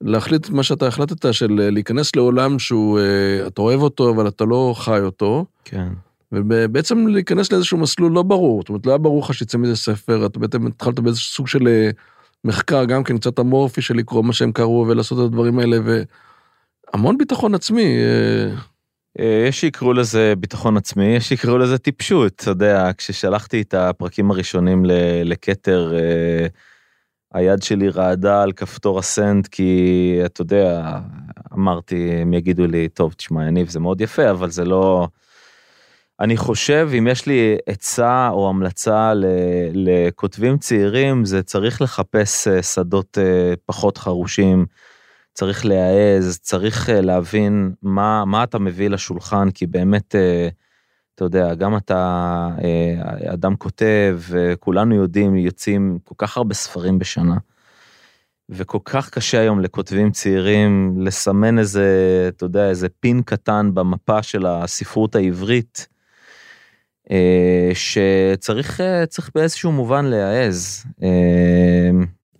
[0.00, 4.74] להחליט מה שאתה החלטת, של להיכנס לעולם שהוא, אה, אתה אוהב אותו, אבל אתה לא
[4.76, 5.44] חי אותו.
[5.64, 5.88] כן.
[6.32, 10.26] ובעצם להיכנס לאיזשהו מסלול לא ברור, זאת אומרת, לא היה ברור לך שיצא מזה ספר,
[10.26, 11.90] אתה בעצם התחלת באיזשהו סוג של אה,
[12.44, 15.76] מחקר, גם כן קצת אמורפי של לקרוא מה שהם קראו ולעשות את הדברים האלה,
[16.94, 17.96] והמון ביטחון עצמי.
[17.98, 18.54] אה,
[19.18, 24.30] אה, יש שיקראו לזה ביטחון עצמי, יש שיקראו לזה טיפשות, אתה יודע, כששלחתי את הפרקים
[24.30, 24.82] הראשונים
[25.24, 26.46] לכתר, אה,
[27.34, 30.98] היד שלי רעדה על כפתור הסנד, כי אתה יודע,
[31.54, 35.08] אמרתי, הם יגידו לי, טוב, תשמע, יניב, זה מאוד יפה, אבל זה לא...
[36.20, 39.12] אני חושב, אם יש לי עצה או המלצה
[39.72, 43.18] לכותבים צעירים, זה צריך לחפש שדות
[43.66, 44.66] פחות חרושים.
[45.34, 50.48] צריך להעז, צריך אה, להבין מה, מה אתה מביא לשולחן, כי באמת, אה,
[51.14, 57.36] אתה יודע, גם אתה אה, אדם כותב, וכולנו יודעים, יוצאים כל כך הרבה ספרים בשנה.
[58.48, 61.88] וכל כך קשה היום לכותבים צעירים לסמן איזה,
[62.28, 65.88] אתה יודע, איזה פין קטן במפה של הספרות העברית,
[67.74, 70.84] שצריך צריך באיזשהו מובן להעז.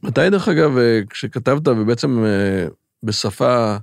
[0.02, 0.78] מתי דרך אגב,
[1.10, 2.24] כשכתבת ובעצם
[3.04, 3.76] בשפה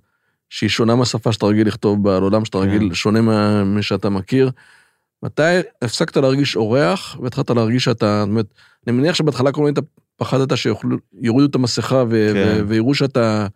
[0.49, 2.63] שהיא שונה מהשפה שאתה רגיל לכתוב בה, על עולם שאתה כן.
[2.63, 4.51] רגיל, שונה מה- משאתה מכיר,
[5.23, 5.41] מתי
[5.81, 8.45] הפסקת להרגיש אורח והתחלת להרגיש שאתה, זאת אומרת,
[8.87, 12.57] אני מניח שבהתחלה כל הזמן היית פחדת שיורידו את המסכה ו- כן.
[12.63, 13.47] ו- ויראו שאתה,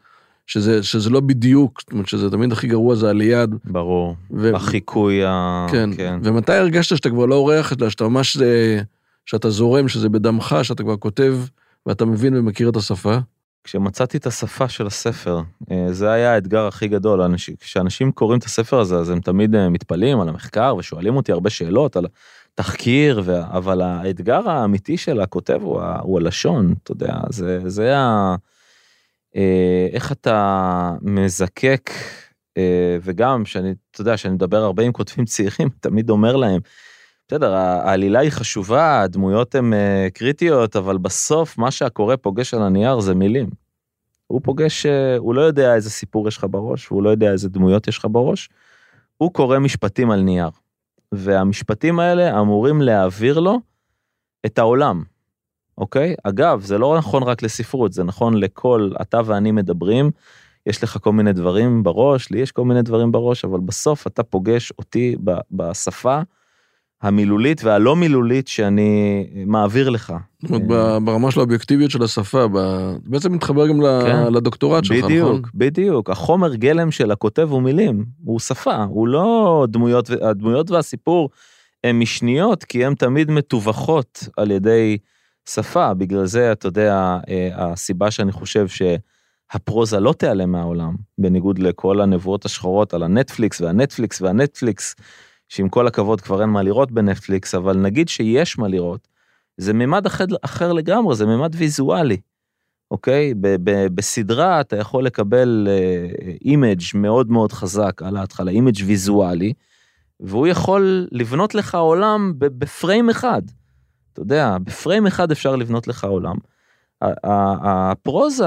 [0.48, 3.56] שזה, שזה לא בדיוק, זאת אומרת שזה תמיד הכי גרוע זה הליד.
[3.66, 5.66] ברור, ו- החיקוי ה...
[5.72, 5.90] כן.
[5.98, 6.20] כן.
[6.24, 8.80] ומתי הרגשת שאתה כבר לא אורח, אלא שאתה ממש, אה,
[9.26, 11.38] שאתה זורם, שזה בדמך, שאתה כבר כותב
[11.86, 13.18] ואתה מבין ומכיר את השפה?
[13.66, 17.22] כשמצאתי את השפה של הספר, אה, זה היה האתגר הכי גדול.
[17.22, 21.32] אנשים- כשאנשים קוראים את הספר הזה, אז הם תמיד אה, מתפלאים על המחקר ושואלים אותי
[21.32, 22.06] הרבה שאלות על
[22.54, 23.42] התחקיר, ו...
[23.42, 26.00] אבל האתגר האמיתי של הכותב הוא, ה...
[26.02, 28.36] הוא הלשון, אתה יודע, זה, זה ה...
[29.36, 31.92] אה, איך אתה מזקק,
[33.02, 36.62] וגם שאני, אתה יודע, שאני מדבר הרבה עם כותבים צעירים, תמיד אומר להם,
[37.28, 43.00] בסדר, העלילה היא חשובה, הדמויות הן אה, קריטיות, אבל בסוף מה שהקורא פוגש על הנייר
[43.00, 43.50] זה מילים.
[44.28, 47.50] הוא פוגש, אה, הוא לא יודע איזה סיפור יש לך בראש, והוא לא יודע איזה
[47.50, 48.50] דמויות יש לך בראש,
[49.18, 50.50] הוא קורא משפטים על נייר.
[51.12, 53.60] והמשפטים האלה אמורים להעביר לו
[54.46, 55.04] את העולם,
[55.78, 56.16] אוקיי?
[56.24, 60.12] אגב, זה לא נכון רק לספרות, זה נכון לכל, אתה ואני מדברים,
[60.66, 64.24] יש לך כל מיני דברים בראש, לי יש כל מיני דברים בראש, אבל בסוף אתה
[64.24, 65.16] פוגש אותי
[65.52, 66.22] בשפה
[67.02, 70.14] המילולית והלא מילולית שאני מעביר לך.
[70.42, 72.46] זאת אומרת, ב- ברמה של האובייקטיביות של השפה,
[73.04, 74.34] בעצם מתחבר גם כן.
[74.34, 75.10] לדוקטורט שלך, נכון?
[75.10, 76.10] בדיוק, בדיוק.
[76.10, 81.30] החומר גלם של הכותב הוא מילים, הוא שפה, הוא לא דמויות, הדמויות והסיפור
[81.84, 84.98] הן משניות, כי הן תמיד מתווכות על ידי
[85.50, 85.94] שפה.
[85.94, 92.46] בגלל זה, אתה יודע, אה, הסיבה שאני חושב שהפרוזה לא תיעלם מהעולם, בניגוד לכל הנבואות
[92.46, 94.96] השחורות על הנטפליקס והנטפליקס והנטפליקס,
[95.50, 99.08] שעם כל הכבוד כבר אין מה לראות בנטפליקס, אבל נגיד שיש מה לראות,
[99.58, 102.18] זה ממד אחר, אחר לגמרי, זה ממד ויזואלי.
[102.92, 103.34] אוקיי?
[103.34, 105.68] ב- ב- בסדרה אתה יכול לקבל
[106.46, 109.54] image מאוד מאוד חזק על ההתחלה, image ויזואלי,
[110.20, 113.42] והוא יכול לבנות לך עולם בפריים אחד.
[114.14, 116.36] אתה יודע, בפריים אחד אפשר לבנות לך עולם.
[117.64, 118.46] הפרוזה,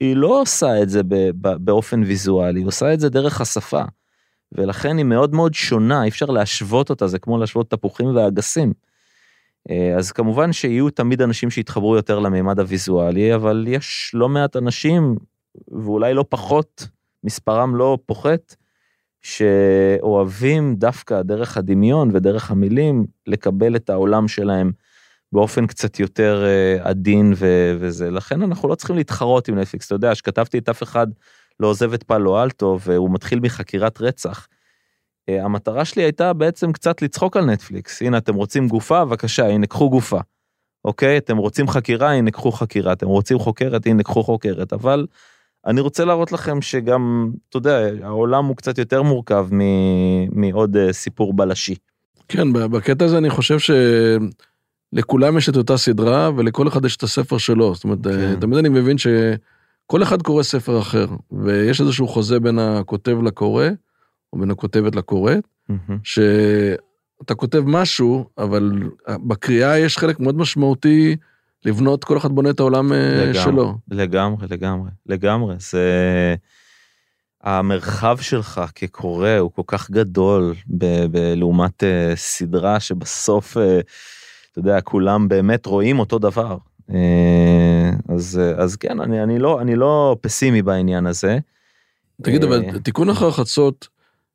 [0.00, 1.00] היא לא עושה את זה
[1.40, 3.82] באופן ויזואלי, היא עושה את זה דרך השפה.
[4.52, 8.72] ולכן היא מאוד מאוד שונה, אי אפשר להשוות אותה, זה כמו להשוות תפוחים ואגסים.
[9.70, 15.16] אה, אז כמובן שיהיו תמיד אנשים שיתחברו יותר למימד הוויזואלי, אבל יש לא מעט אנשים,
[15.68, 16.88] ואולי לא פחות,
[17.24, 18.54] מספרם לא פוחת,
[19.22, 24.72] שאוהבים דווקא דרך הדמיון ודרך המילים לקבל את העולם שלהם
[25.32, 28.10] באופן קצת יותר אה, עדין ו- וזה.
[28.10, 29.86] לכן אנחנו לא צריכים להתחרות עם נטפליקס.
[29.86, 31.06] אתה יודע, שכתבתי את אף אחד
[31.60, 34.48] לא עוזב את פאלו אלטו והוא מתחיל מחקירת רצח.
[35.28, 38.02] אה, המטרה שלי הייתה בעצם קצת לצחוק על נטפליקס.
[38.02, 39.04] הנה, אתם רוצים גופה?
[39.04, 40.20] בבקשה, הנה, קחו גופה.
[40.84, 41.18] אוקיי?
[41.18, 42.12] אתם רוצים חקירה?
[42.12, 42.92] הנה, קחו חקירה.
[42.92, 43.86] אתם רוצים חוקרת?
[43.86, 44.72] הנה, קחו חוקרת.
[44.72, 45.06] אבל
[45.66, 50.92] אני רוצה להראות לכם שגם, אתה יודע, העולם הוא קצת יותר מורכב מ- מעוד אה,
[50.92, 51.74] סיפור בלשי.
[52.28, 53.56] כן, בקטע הזה אני חושב
[54.94, 57.74] שלכולם יש את אותה סדרה ולכל אחד יש את הספר שלו.
[57.74, 58.40] זאת אומרת, כן.
[58.40, 58.96] תמיד אני מבין
[59.88, 63.64] שכל אחד קורא ספר אחר, ויש איזשהו חוזה בין הכותב לקורא,
[64.32, 65.98] או בין הכותבת לקוראת, מהמם.
[66.04, 68.72] שאתה כותב משהו, אבל
[69.08, 71.16] בקריאה יש חלק מאוד משמעותי
[71.64, 73.34] לבנות, כל אחד בונה את העולם אה, לגמרי.
[73.34, 73.74] שלו.
[73.90, 75.54] לגמרי, לגמרי, לגמרי.
[75.58, 76.34] זה...
[77.42, 83.80] המרחב שלך כקורא הוא כל כך גדול ב- ב- לעומת אה, סדרה שבסוף, אה,
[84.52, 86.56] אתה יודע, כולם באמת רואים אותו דבר.
[86.94, 91.38] אה, אז, אה, אז כן, אני, אני, לא, אני לא פסימי בעניין הזה.
[92.22, 93.88] תגיד, אה, אבל תיקון אחר חצות,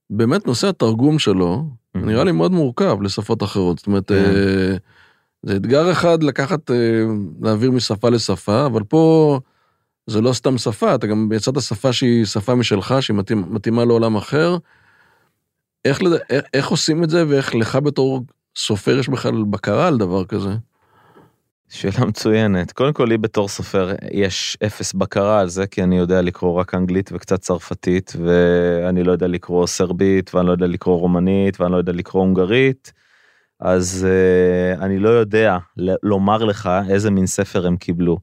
[0.09, 1.65] באמת נושא התרגום שלו.
[1.95, 3.77] נראה לי מאוד מורכב לשפות אחרות.
[3.77, 4.15] זאת אומרת, כן.
[4.15, 4.75] אה,
[5.43, 6.75] זה אתגר אחד לקחת, אה,
[7.41, 9.39] להעביר משפה לשפה, אבל פה
[10.07, 14.57] זה לא סתם שפה, אתה גם יצאת שפה שהיא שפה משלך, שהיא מתאימה לעולם אחר.
[15.85, 16.19] איך, לד...
[16.29, 18.23] איך, איך עושים את זה, ואיך לך בתור
[18.55, 20.49] סופר יש בכלל בקרה על דבר כזה?
[21.73, 22.71] שאלה מצוינת.
[22.71, 26.73] קודם כל, לי בתור סופר יש אפס בקרה על זה, כי אני יודע לקרוא רק
[26.75, 31.77] אנגלית וקצת צרפתית, ואני לא יודע לקרוא סרבית, ואני לא יודע לקרוא רומנית, ואני לא
[31.77, 32.93] יודע לקרוא הונגרית,
[33.59, 35.57] אז uh, אני לא יודע
[36.03, 38.17] לומר לך איזה מין ספר הם קיבלו.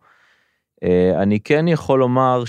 [0.85, 0.87] Uh,
[1.17, 2.43] אני כן יכול לומר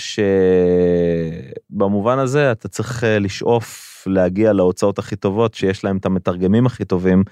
[1.70, 6.86] שבמובן הזה אתה צריך uh, לשאוף להגיע להוצאות הכי טובות, שיש להם את המתרגמים הכי
[6.86, 7.24] טובים,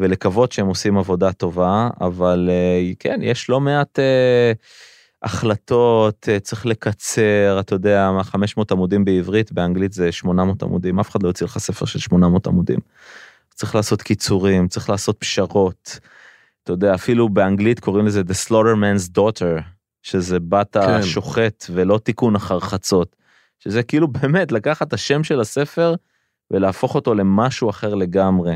[0.00, 4.52] ולקוות שהם עושים עבודה טובה, אבל אה, כן, יש לא מעט אה,
[5.22, 11.10] החלטות, אה, צריך לקצר, אתה יודע, מה 500 עמודים בעברית, באנגלית זה 800 עמודים, אף
[11.10, 12.78] אחד לא יוציא לך ספר של 800 עמודים.
[13.54, 15.98] צריך לעשות קיצורים, צריך לעשות פשרות.
[16.62, 19.62] אתה יודע, אפילו באנגלית קוראים לזה The Slaughterman's Daughter,
[20.02, 20.80] שזה בת כן.
[20.80, 23.16] השוחט ולא תיקון אחר חצות.
[23.58, 25.94] שזה כאילו באמת לקחת את השם של הספר
[26.50, 28.54] ולהפוך אותו למשהו אחר לגמרי.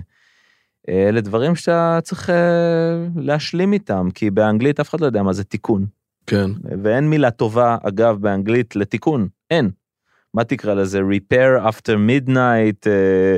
[0.88, 5.44] אלה דברים שאתה צריך אה, להשלים איתם, כי באנגלית אף אחד לא יודע מה זה
[5.44, 5.86] תיקון.
[6.26, 6.50] כן.
[6.82, 9.70] ואין מילה טובה, אגב, באנגלית לתיקון, אין.
[10.34, 11.00] מה תקרא לזה?
[11.00, 13.36] repair after midnight, אה,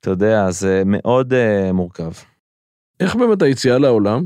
[0.00, 2.10] אתה יודע, זה מאוד אה, מורכב.
[3.00, 4.24] איך באמת היציאה לעולם?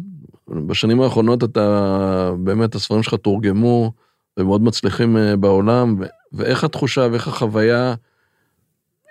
[0.48, 3.92] בשנים האחרונות אתה, באמת הספרים שלך תורגמו,
[4.36, 7.94] ומאוד מצליחים אה, בעולם, ו- ואיך התחושה ואיך החוויה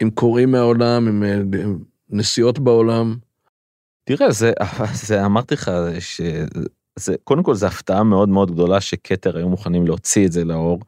[0.01, 3.15] עם קוראים מהעולם, עם אה, עם נסיעות בעולם.
[4.05, 4.53] תראה, זה,
[5.07, 10.25] זה אמרתי לך, שזה, קודם כל זו הפתעה מאוד מאוד גדולה שכתר היו מוכנים להוציא
[10.25, 10.79] את זה לאור.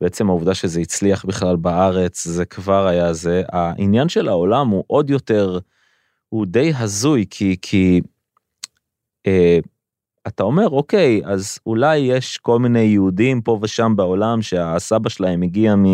[0.00, 3.42] בעצם העובדה שזה הצליח בכלל בארץ, זה כבר היה זה.
[3.48, 5.58] העניין של העולם הוא עוד יותר,
[6.28, 8.00] הוא די הזוי, כי, כי
[9.26, 9.58] אה,
[10.26, 15.76] אתה אומר, אוקיי, אז אולי יש כל מיני יהודים פה ושם בעולם שהסבא שלהם הגיע
[15.76, 15.84] מ...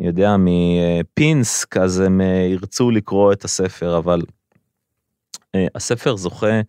[0.00, 4.33] אני יודע, מפינסק, אז הם אה, ירצו לקרוא את הספר, אבל אה,
[5.74, 6.60] הספר זוכה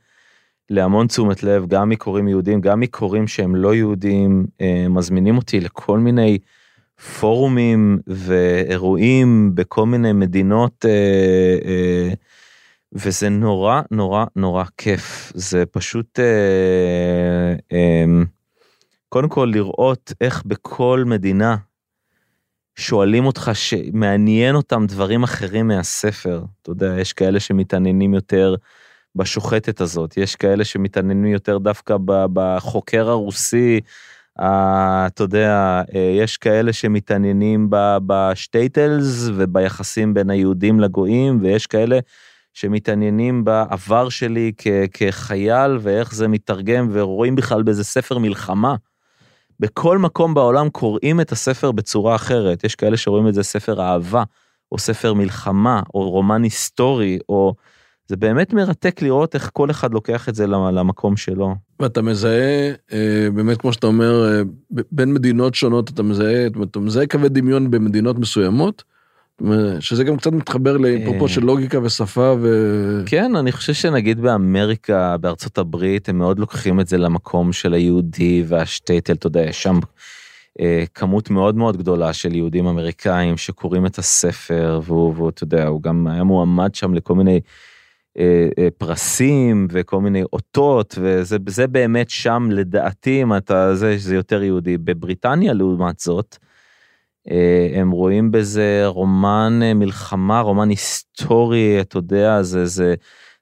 [0.69, 5.99] להמון תשומת לב, גם מקוראים יהודים, גם מקוראים שהם לא יהודים, אה, מזמינים אותי לכל
[5.99, 6.37] מיני
[7.19, 10.85] פורומים ואירועים בכל מיני מדינות,
[12.93, 16.19] וזה נורא נורא נורא כיף, זה פשוט,
[19.09, 21.55] קודם כל לראות איך בכל מדינה
[22.75, 26.43] שואלים אותך שמעניין אותם דברים אחרים מהספר.
[26.61, 28.55] אתה יודע, יש כאלה שמתעניינים יותר
[29.15, 31.97] בשוחטת הזאת, יש כאלה שמתעניינים יותר דווקא
[32.33, 33.79] בחוקר הרוסי,
[34.39, 37.67] אתה יודע, אה, יש כאלה שמתעניינים
[38.05, 41.99] בשטייטלס וביחסים בין היהודים לגויים, ויש כאלה
[42.53, 44.51] שמתעניינים בעבר שלי
[44.93, 48.75] כחייל ואיך זה מתרגם ורואים בכלל באיזה ספר מלחמה.
[49.59, 52.63] בכל מקום בעולם קוראים את הספר בצורה אחרת.
[52.63, 54.23] יש כאלה שרואים את זה ספר אהבה,
[54.71, 57.53] או ספר מלחמה, או רומן היסטורי, או...
[58.07, 61.55] זה באמת מרתק לראות איך כל אחד לוקח את זה למקום שלו.
[61.79, 64.41] ואתה מזהה, אה, באמת כמו שאתה אומר, אה,
[64.91, 68.83] בין מדינות שונות אתה מזהה, אתה מזהה קווי דמיון במדינות מסוימות,
[69.79, 73.03] שזה גם קצת מתחבר לאפרופו של לוגיקה ושפה ו...
[73.05, 78.43] כן, אני חושב שנגיד באמריקה, בארצות הברית, הם מאוד לוקחים את זה למקום של היהודי
[78.47, 79.79] והשטייטל, אתה יודע, יש שם
[80.59, 85.81] אה, כמות מאוד מאוד גדולה של יהודים אמריקאים שקוראים את הספר, והוא, אתה יודע, הוא
[85.81, 87.39] גם היה מועמד שם לכל מיני
[88.19, 94.43] אה, אה, פרסים וכל מיני אותות, וזה באמת שם, לדעתי, אם אתה, זה, זה יותר
[94.43, 94.77] יהודי.
[94.77, 96.37] בבריטניה, לעומת זאת,
[97.75, 102.95] הם רואים בזה רומן אה, מלחמה, רומן היסטורי, אתה יודע, זה, זה,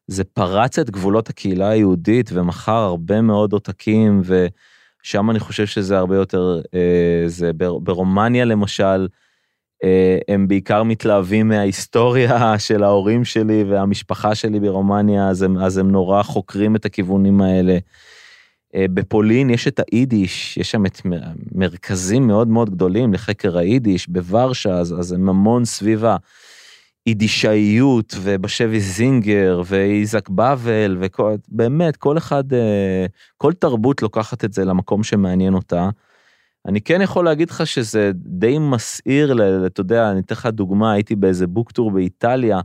[0.08, 6.16] זה פרץ את גבולות הקהילה היהודית ומכר הרבה מאוד עותקים, ושם אני חושב שזה הרבה
[6.16, 7.52] יותר, אה, זה
[7.84, 9.08] ברומניה למשל,
[10.28, 16.24] הם בעיקר מתלהבים מההיסטוריה של ההורים שלי והמשפחה שלי ברומניה, אז הם, אז הם נורא
[16.24, 17.78] חוקרים את הכיוונים האלה.
[18.76, 21.02] אה, בפולין יש את היידיש, יש שם את
[21.56, 26.04] מרכזים מאוד מאוד גדולים לחקר היידיש, בוורשה, אז, אז הם המון סביב
[27.06, 33.06] היידישאיות, ובשבי זינגר, ואיזק באבל, ובאמת, כל אחד, אה,
[33.38, 35.90] כל תרבות לוקחת את זה למקום שמעניין אותה.
[36.66, 39.34] אני כן יכול להגיד לך שזה די מסעיר,
[39.66, 42.60] אתה יודע, אני אתן לך דוגמה, הייתי באיזה בוקטור באיטליה,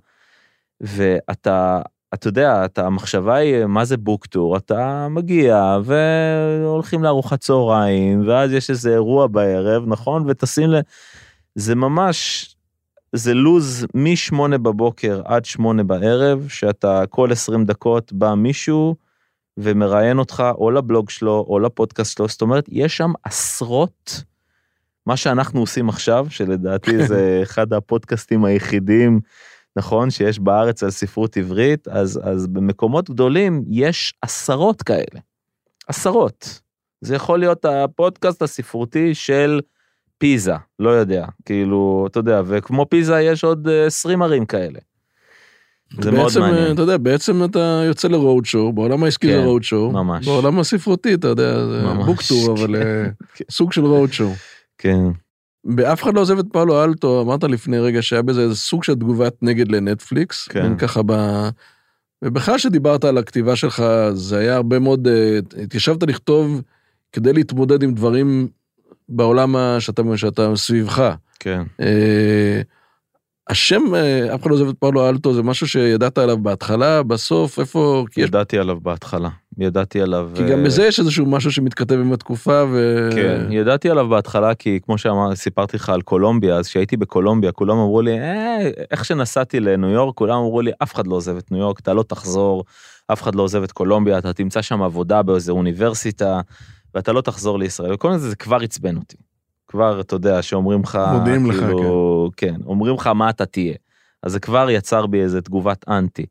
[0.81, 1.83] ואתה
[2.15, 4.57] אתה יודע, אתה, המחשבה היא, מה זה בוקטור?
[4.57, 10.25] אתה מגיע והולכים לארוחת צהריים, ואז יש איזה אירוע בערב, נכון?
[10.27, 10.81] וטסים ל...
[11.55, 12.47] זה ממש,
[13.13, 18.95] זה לוז מ-8 בבוקר עד 8 בערב, שאתה כל 20 דקות בא מישהו
[19.57, 24.23] ומראיין אותך או לבלוג שלו או לפודקאסט שלו, זאת אומרת, יש שם עשרות,
[25.07, 29.21] מה שאנחנו עושים עכשיו, שלדעתי זה אחד הפודקאסטים היחידים.
[29.79, 35.21] נכון, שיש בארץ על ספרות עברית, אז, אז במקומות גדולים יש עשרות כאלה.
[35.89, 36.61] עשרות.
[37.01, 39.61] זה יכול להיות הפודקאסט הספרותי של
[40.19, 44.79] פיזה, לא יודע, כאילו, אתה יודע, וכמו פיזה יש עוד 20 ערים כאלה.
[46.01, 46.75] זה מאוד מעניין.
[46.75, 50.27] אתה יודע, בעצם אתה יוצא ל road show, בעולם העסקי כן, זה road show, ממש.
[50.29, 53.45] בעולם הספרותי, אתה יודע, זה בוקטור, אבל אה, כן.
[53.51, 54.33] סוג של road show.
[54.79, 55.05] כן.
[55.65, 58.95] באף אחד לא עוזב את פאלו אלטו, אמרת לפני רגע שהיה בזה איזה סוג של
[58.95, 60.77] תגובת נגד לנטפליקס, כן.
[60.77, 61.13] ככה ב...
[62.23, 66.63] ובכלל שדיברת על הכתיבה שלך, זה היה הרבה מאוד, אה, התיישבת לכתוב
[67.13, 68.49] כדי להתמודד עם דברים
[69.09, 71.15] בעולם שאתה, שאתה סביבך.
[71.39, 71.63] כן.
[73.49, 77.03] אה, השם, אה, אף אחד לא עוזב את פאולו אלטו, זה משהו שידעת עליו בהתחלה,
[77.03, 78.05] בסוף, איפה...
[78.17, 78.61] ידעתי יש...
[78.61, 80.31] עליו בהתחלה, ידעתי עליו...
[80.35, 83.09] כי גם בזה יש איזשהו משהו שמתכתב עם התקופה ו...
[83.15, 88.03] כן, ידעתי עליו בהתחלה, כי כמו שסיפרתי לך על קולומביה, אז כשהייתי בקולומביה, כולם אמרו
[88.03, 91.61] לי, אה, איך שנסעתי לניו יורק, כולם אמרו לי, אף אחד לא עוזב את ניו
[91.61, 92.65] יורק, אתה לא תחזור,
[93.13, 96.41] אף אחד לא עוזב את קולומביה, אתה תמצא שם עבודה באיזה אוניברסיטה,
[96.95, 99.17] ואתה לא תחזור לישראל, וכל מיני זה כבר עצבן אותי.
[99.69, 102.53] כבר, אתה יודע, שאומרים לך, מודיעים כאילו, לך, כן.
[102.53, 103.75] כן, אומרים לך מה אתה תהיה.
[104.23, 106.27] אז זה כבר יצר בי איזה תגובת אנטי.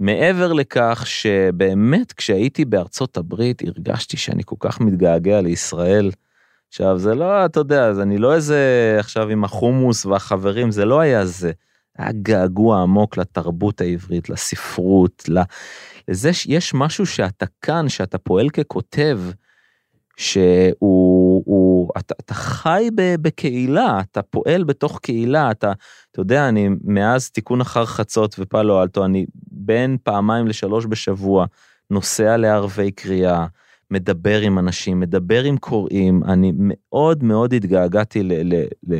[0.00, 6.10] מעבר לכך שבאמת כשהייתי בארצות הברית הרגשתי שאני כל כך מתגעגע לישראל,
[6.68, 11.00] עכשיו, זה לא, אתה יודע, אז אני לא איזה עכשיו עם החומוס והחברים, זה לא
[11.00, 11.52] היה זה.
[11.98, 15.28] היה געגוע עמוק לתרבות העברית, לספרות,
[16.08, 19.20] לזה שיש משהו שאתה כאן, שאתה פועל ככותב,
[20.16, 21.44] שהוא,
[21.84, 25.72] הוא, אתה, אתה חי ב, בקהילה, אתה פועל בתוך קהילה, אתה,
[26.10, 31.46] אתה יודע, אני מאז תיקון אחר חצות ופאלו אלטו, אני בין פעמיים לשלוש בשבוע
[31.90, 33.46] נוסע לערבי קריאה,
[33.90, 38.98] מדבר עם אנשים, מדבר עם קוראים, אני מאוד מאוד התגעגעתי ל, ל, ל,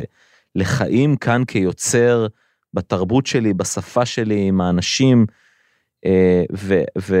[0.55, 2.27] לחיים כאן כיוצר,
[2.73, 5.25] בתרבות שלי, בשפה שלי, עם האנשים.
[6.05, 6.81] אה, ו...
[6.97, 7.17] ו...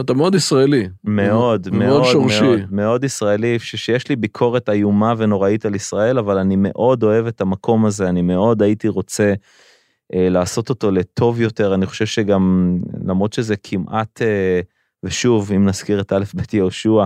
[0.00, 0.88] אתה מאוד ישראלי.
[1.04, 2.42] מאוד, מאוד, שורשי.
[2.42, 7.40] מאוד, מאוד ישראלי, שיש לי ביקורת איומה ונוראית על ישראל, אבל אני מאוד אוהב את
[7.40, 9.32] המקום הזה, אני מאוד הייתי רוצה
[10.14, 14.60] אה, לעשות אותו לטוב יותר, אני חושב שגם, למרות שזה כמעט, אה,
[15.02, 17.04] ושוב, אם נזכיר את א' ב' יהושע,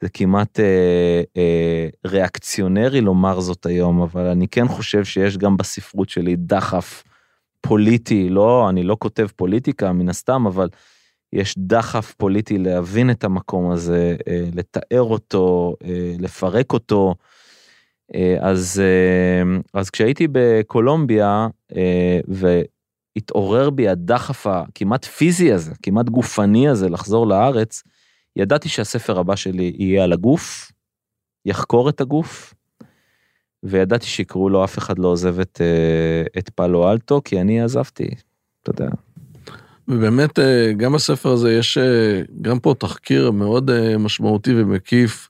[0.00, 6.08] זה כמעט אה, אה, ריאקציונרי לומר זאת היום, אבל אני כן חושב שיש גם בספרות
[6.08, 7.04] שלי דחף
[7.68, 10.68] פוליטי, לא, אני לא כותב פוליטיקה מן הסתם, אבל
[11.32, 17.14] יש דחף פוליטי להבין את המקום הזה, אה, לתאר אותו, אה, לפרק אותו.
[18.14, 18.82] אה, אז,
[19.74, 21.48] אז כשהייתי בקולומביה
[22.28, 27.82] והתעורר בי הדחף הכמעט פיזי הזה, כמעט גופני הזה לחזור לארץ,
[28.36, 30.72] ידעתי שהספר הבא שלי יהיה על הגוף,
[31.46, 32.54] יחקור את הגוף,
[33.64, 38.08] וידעתי שיקראו לו אף אחד לא עוזב את, אה, את פאלו אלטו, כי אני עזבתי,
[38.62, 38.88] אתה יודע.
[39.88, 45.28] ובאמת, אה, גם בספר הזה יש אה, גם פה תחקיר מאוד משמעותי ומקיף,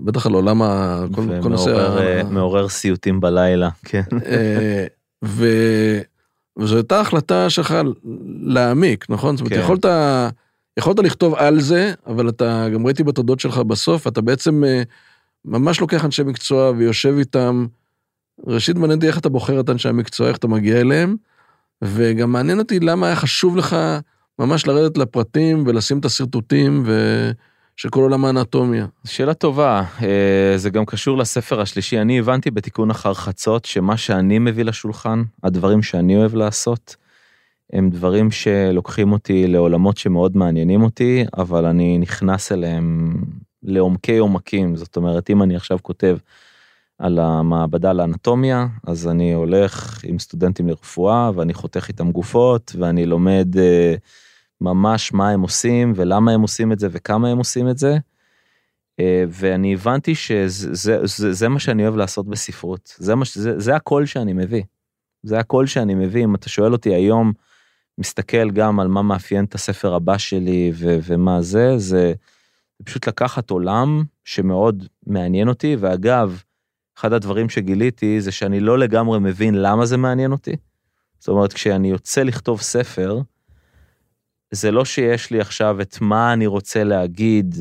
[0.00, 1.04] בטח על עולם ה...
[1.14, 1.96] כל, כל נושא...
[2.26, 4.02] ומעורר סיוטים בלילה, כן.
[5.24, 5.46] ו...
[6.58, 7.74] וזו הייתה החלטה שלך
[8.40, 9.30] להעמיק, נכון?
[9.30, 9.36] כן.
[9.36, 9.64] זאת אומרת, כן.
[9.64, 9.86] יכולת,
[10.78, 14.62] יכולת לכתוב על זה, אבל אתה, גם ראיתי בתודות שלך בסוף, אתה בעצם
[15.44, 17.66] ממש לוקח אנשי מקצוע ויושב איתם.
[18.46, 21.16] ראשית מעניין אותי איך אתה בוחר את אנשי המקצוע, איך אתה מגיע אליהם,
[21.82, 23.76] וגם מעניין אותי למה היה חשוב לך
[24.38, 27.30] ממש לרדת לפרטים ולשים את השרטוטים ו...
[27.76, 28.86] של כל עולם האנטומיה.
[29.04, 31.98] שאלה טובה, אה, זה גם קשור לספר השלישי.
[31.98, 36.96] אני הבנתי בתיקון אחר חצות שמה שאני מביא לשולחן, הדברים שאני אוהב לעשות,
[37.72, 43.14] הם דברים שלוקחים אותי לעולמות שמאוד מעניינים אותי, אבל אני נכנס אליהם
[43.62, 46.16] לעומקי עומקים, זאת אומרת, אם אני עכשיו כותב
[46.98, 53.48] על המעבדה לאנטומיה, אז אני הולך עם סטודנטים לרפואה ואני חותך איתם גופות ואני לומד
[53.54, 53.98] uh,
[54.60, 57.96] ממש מה הם עושים ולמה הם עושים את זה וכמה הם עושים את זה.
[59.00, 63.60] Uh, ואני הבנתי שזה זה, זה, זה מה שאני אוהב לעשות בספרות, זה, מה, זה,
[63.60, 64.62] זה הקול שאני מביא.
[65.22, 67.32] זה הקול שאני מביא, אם אתה שואל אותי היום,
[67.98, 72.12] מסתכל גם על מה מאפיין את הספר הבא שלי ו, ומה זה, זה
[72.84, 76.42] פשוט לקחת עולם שמאוד מעניין אותי, ואגב,
[76.98, 80.56] אחד הדברים שגיליתי זה שאני לא לגמרי מבין למה זה מעניין אותי.
[81.18, 83.20] זאת אומרת, כשאני יוצא לכתוב ספר,
[84.50, 87.54] זה לא שיש לי עכשיו את מה אני רוצה להגיד,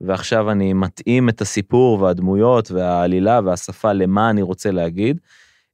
[0.00, 5.20] ועכשיו אני מתאים את הסיפור והדמויות והעלילה והשפה למה אני רוצה להגיד,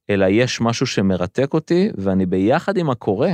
[0.09, 3.29] אלא יש משהו שמרתק אותי, ואני ביחד עם הקורא,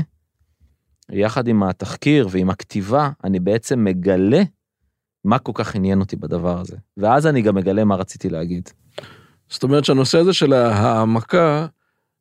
[1.10, 4.44] יחד עם התחקיר ועם הכתיבה, אני בעצם מגלה
[5.26, 6.78] מה כל כך עניין אותי בדבר הזה.
[6.98, 8.70] ואז אני גם מגלה מה רציתי להגיד.
[9.50, 11.66] זאת אומרת שהנושא הזה של העמקה,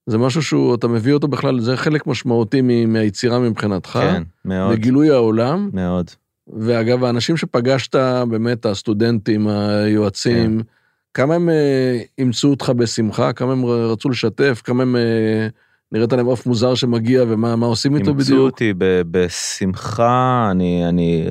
[0.06, 3.90] זה משהו שהוא, אתה מביא אותו בכלל, זה חלק משמעותי מהיצירה מבחינתך.
[3.92, 4.72] כן, מאוד.
[4.72, 5.70] לגילוי העולם.
[5.72, 6.10] מאוד.
[6.46, 7.94] ואגב, האנשים שפגשת,
[8.28, 10.66] באמת, הסטודנטים, היועצים, כן.
[11.14, 15.48] כמה הם אה, אימצו אותך בשמחה, כמה הם רצו לשתף, כמה הם אה,
[15.92, 18.28] נראית להם עוף מוזר שמגיע ומה עושים איתו בדיוק?
[18.28, 18.74] אימצו אותי
[19.10, 21.28] בשמחה, אני, אני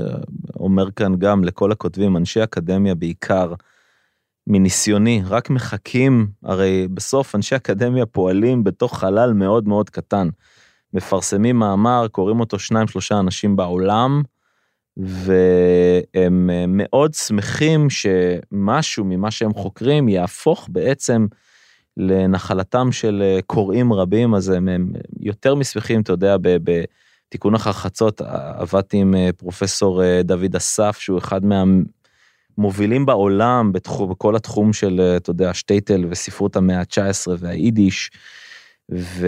[0.59, 3.53] אומר כאן גם לכל הכותבים, אנשי אקדמיה בעיקר,
[4.47, 10.29] מניסיוני, רק מחכים, הרי בסוף אנשי אקדמיה פועלים בתוך חלל מאוד מאוד קטן.
[10.93, 14.21] מפרסמים מאמר, קוראים אותו שניים שלושה אנשים בעולם,
[14.97, 21.27] והם מאוד שמחים שמשהו ממה שהם חוקרים יהפוך בעצם
[21.97, 28.21] לנחלתם של אה, קוראים רבים, אז הם, הם יותר משמחים, אתה יודע, בתיקון אחר חצות
[28.57, 35.15] עבדתי עם אה, פרופסור אה, דוד אסף, שהוא אחד מהמובילים בעולם בתחום, בכל התחום של,
[35.17, 38.11] אתה יודע, שטייטל וספרות המאה ה-19 והיידיש.
[38.93, 39.27] ו,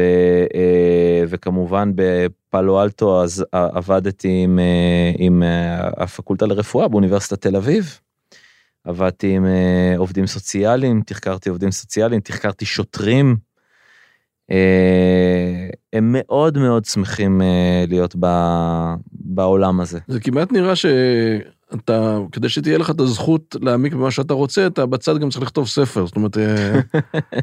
[1.28, 4.60] וכמובן בפאלו אלטו אז עבדתי עם,
[5.18, 5.44] עם
[5.98, 8.00] הפקולטה לרפואה באוניברסיטת תל אביב.
[8.84, 13.36] עבדתי עם uh, עובדים סוציאליים, תחקרתי עובדים סוציאליים, תחקרתי שוטרים.
[14.52, 14.56] Uh,
[15.94, 18.28] הם מאוד מאוד שמחים uh, להיות ב,
[19.12, 20.00] בעולם הזה.
[20.08, 20.76] זה כמעט נראה
[21.74, 25.68] אתה, כדי שתהיה לך את הזכות להעמיק במה שאתה רוצה, אתה בצד גם צריך לכתוב
[25.68, 26.80] ספר, זאת אומרת, אה,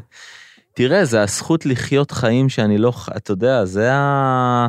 [0.75, 4.67] תראה, זה הזכות לחיות חיים שאני לא, אתה יודע, זה ה...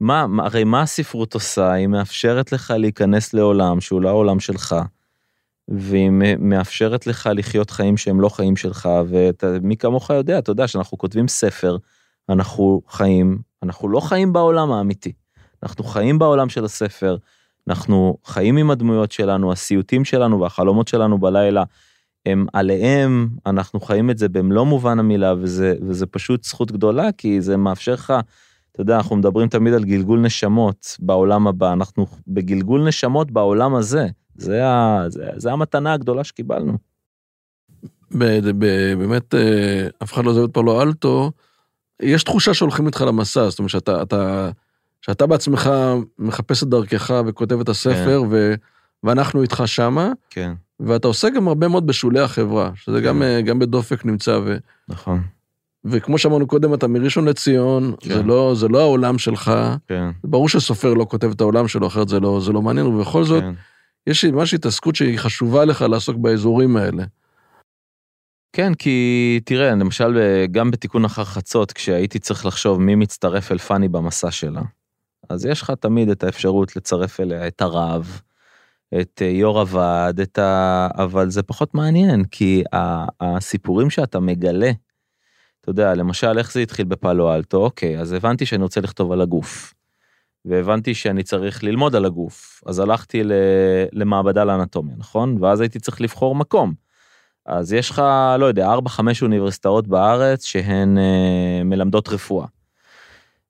[0.00, 1.72] מה- הרי מה הספרות עושה?
[1.72, 4.76] היא מאפשרת לך להיכנס לעולם שהוא לא העולם שלך,
[5.68, 10.98] והיא מאפשרת לך לחיות חיים שהם לא חיים שלך, ומי כמוך יודע, אתה יודע, שאנחנו
[10.98, 11.76] כותבים ספר,
[12.28, 15.12] אנחנו חיים, אנחנו לא חיים בעולם האמיתי,
[15.62, 17.16] אנחנו חיים בעולם של הספר,
[17.68, 21.64] אנחנו חיים עם הדמויות שלנו, הסיוטים שלנו והחלומות שלנו בלילה,
[22.26, 27.40] הם עליהם, אנחנו חיים את זה במלוא מובן המילה, וזה, וזה פשוט זכות גדולה, כי
[27.40, 28.14] זה מאפשר לך,
[28.72, 34.06] אתה יודע, אנחנו מדברים תמיד על גלגול נשמות בעולם הבא, אנחנו בגלגול נשמות בעולם הזה,
[34.42, 36.78] זה, ה, זה, זה המתנה הגדולה שקיבלנו.
[38.18, 41.32] ב- ב- באמת, אה, אף אחד לא עוזב את פרלו אלטו,
[42.02, 44.50] יש תחושה שהולכים איתך למסע, זאת אומרת שאתה, אתה,
[45.00, 45.70] שאתה בעצמך
[46.18, 48.54] מחפש את דרכך וכותב את הספר, ו,
[49.02, 53.06] ואנחנו איתך שמה, כן, ואתה עושה גם הרבה מאוד בשולי החברה, שזה כן.
[53.06, 54.56] גם, אה, גם בדופק נמצא, ו,
[54.88, 55.22] נכון,
[55.84, 58.14] וכמו שאמרנו קודם, אתה מראשון לציון, כן.
[58.14, 59.52] זה, לא, זה לא העולם שלך,
[59.88, 63.24] כן, ברור שסופר לא כותב את העולם שלו, אחרת זה לא, זה לא מעניין, ובכל
[63.24, 63.52] זאת, כן.
[64.06, 67.04] יש ממש התעסקות שהיא חשובה לך לעסוק באזורים האלה.
[68.52, 73.58] כן, כי תראה, למשל, ב- גם בתיקון אחר חצות, כשהייתי צריך לחשוב מי מצטרף אל
[73.58, 74.62] פאני במסע שלה,
[75.28, 78.20] אז יש לך תמיד את האפשרות לצרף אליה את הרב,
[79.00, 80.88] את אה, יו"ר הוועד, את ה...
[80.94, 82.64] אבל זה פחות מעניין, כי
[83.20, 84.70] הסיפורים שאתה מגלה,
[85.60, 89.20] אתה יודע, למשל, איך זה התחיל בפאלו אלטו, אוקיי, אז הבנתי שאני רוצה לכתוב על
[89.20, 89.74] הגוף,
[90.44, 93.22] והבנתי שאני צריך ללמוד על הגוף, אז הלכתי.
[93.92, 95.42] למעבדה לאנטומיה, נכון?
[95.42, 96.74] ואז הייתי צריך לבחור מקום.
[97.46, 98.02] אז יש לך,
[98.38, 102.46] לא יודע, 4-5 אוניברסיטאות בארץ שהן אה, מלמדות רפואה.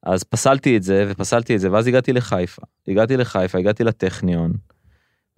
[0.03, 2.62] אז פסלתי את זה ופסלתי את זה, ואז הגעתי לחיפה.
[2.88, 4.53] הגעתי לחיפה, הגעתי לטכניון,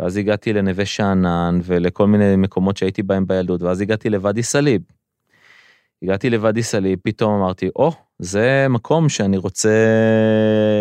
[0.00, 4.82] ואז הגעתי לנווה שאנן ולכל מיני מקומות שהייתי בהם בילדות, ואז הגעתי לוואדי סאליב.
[6.02, 9.70] הגעתי לוואדי סאליב, פתאום אמרתי, או, oh, זה מקום שאני רוצה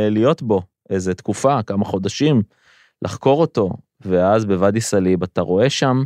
[0.09, 2.41] להיות בו איזה תקופה, כמה חודשים,
[3.01, 3.69] לחקור אותו.
[4.05, 6.03] ואז בוואדי סאליב אתה רואה שם,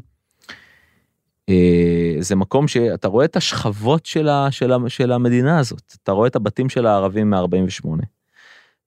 [1.50, 6.12] אה, זה מקום שאתה רואה את השכבות של, ה, של, ה, של המדינה הזאת, אתה
[6.12, 7.88] רואה את הבתים של הערבים מ-48.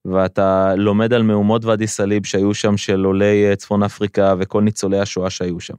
[0.05, 4.99] ואתה לומד על מהומות ואדי סאליב שהיו שם של עולי אה, צפון אפריקה וכל ניצולי
[4.99, 5.73] השואה שהיו שם.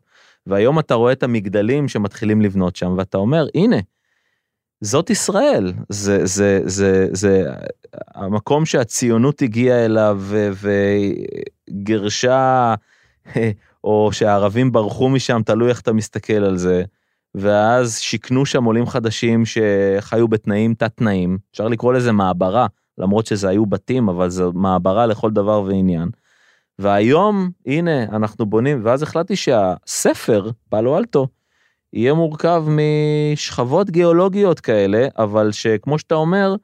[0.47, 3.77] והיום אתה רואה את המגדלים שמתחילים לבנות שם ואתה אומר הנה,
[4.85, 7.45] זאת ישראל, זה, זה, זה, זה
[8.15, 10.51] המקום שהציונות הגיעה אליו ו-
[11.71, 12.75] וגירשה,
[13.85, 16.83] או שהערבים ברחו משם, תלוי איך אתה מסתכל על זה.
[17.35, 22.67] ואז שיכנו שם עולים חדשים שחיו בתנאים תת תנאים, אפשר לקרוא לזה מעברה,
[22.99, 26.09] למרות שזה היו בתים, אבל זו מעברה לכל דבר ועניין.
[26.79, 31.27] והיום, הנה, אנחנו בונים, ואז החלטתי שהספר, פאלו אלטו,
[31.93, 36.55] יהיה מורכב משכבות גיאולוגיות כאלה, אבל שכמו שאתה אומר,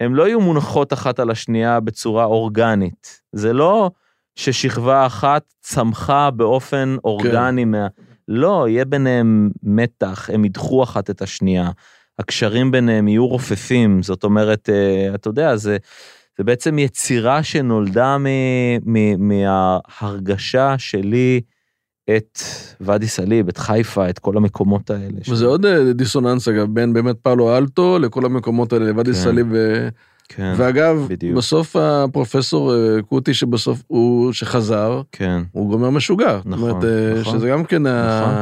[0.00, 3.20] הן לא יהיו מונחות אחת על השנייה בצורה אורגנית.
[3.32, 3.90] זה לא
[4.34, 7.68] ששכבה אחת צמחה באופן אורגני כן.
[7.68, 7.86] מה...
[8.28, 11.70] לא, יהיה ביניהם מתח, הם ידחו אחת את השנייה.
[12.18, 14.68] הקשרים ביניהם יהיו רופפים, זאת אומרת,
[15.14, 15.76] אתה יודע, זה,
[16.38, 18.26] זה בעצם יצירה שנולדה מ,
[18.82, 21.40] מ, מההרגשה שלי
[22.16, 22.38] את
[22.80, 25.18] ואדי סאליב, את חיפה, את כל המקומות האלה.
[25.28, 25.48] וזה ש...
[25.48, 29.18] עוד דיסוננס אגב, בין באמת פאלו אלטו לכל המקומות האלה, ואדי כן.
[29.18, 29.46] סאליב.
[29.50, 29.88] ו...
[30.28, 31.36] כן, ואגב, בדיוק.
[31.36, 32.72] בסוף הפרופסור
[33.08, 35.42] קוטי שבסוף הוא, שחזר, כן.
[35.52, 36.40] הוא גומר משוגע.
[36.44, 37.38] נכון, זאת אומרת, נכון.
[37.38, 38.34] שזה גם כן נכון.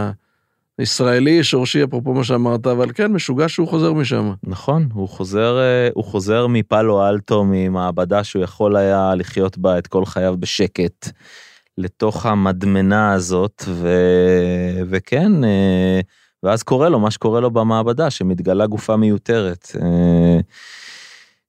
[0.78, 4.32] הישראלי, שורשי, אפרופו מה שאמרת, אבל כן, משוגע שהוא חוזר משם.
[4.44, 5.58] נכון, הוא חוזר,
[5.94, 11.10] הוא חוזר מפאלו אלטו, ממעבדה שהוא יכול היה לחיות בה את כל חייו בשקט,
[11.78, 13.88] לתוך המדמנה הזאת, ו...
[14.90, 15.32] וכן,
[16.42, 19.76] ואז קורה לו מה שקורה לו במעבדה, שמתגלה גופה מיותרת.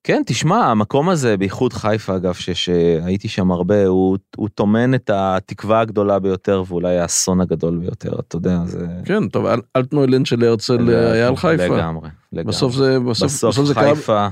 [0.03, 5.79] כן, תשמע, המקום הזה, בייחוד חיפה, אגב, שהייתי שם הרבה, הוא, הוא טומן את התקווה
[5.79, 8.87] הגדולה ביותר, ואולי האסון הגדול ביותר, אתה יודע, זה...
[9.05, 11.77] כן, טוב, אל, אלטנוילנד של הרצל היה על חיפה.
[11.77, 12.43] לגמרי, לגמרי.
[12.43, 14.27] בסוף זה, בסוף, בסוף, בסוף זה חיפה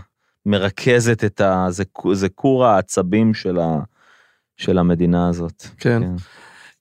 [0.45, 1.67] מרכזת את ה...
[1.69, 1.83] זה,
[2.13, 3.79] זה כור העצבים של, ה,
[4.57, 5.63] של המדינה הזאת.
[5.77, 6.01] כן.
[6.01, 6.15] כן.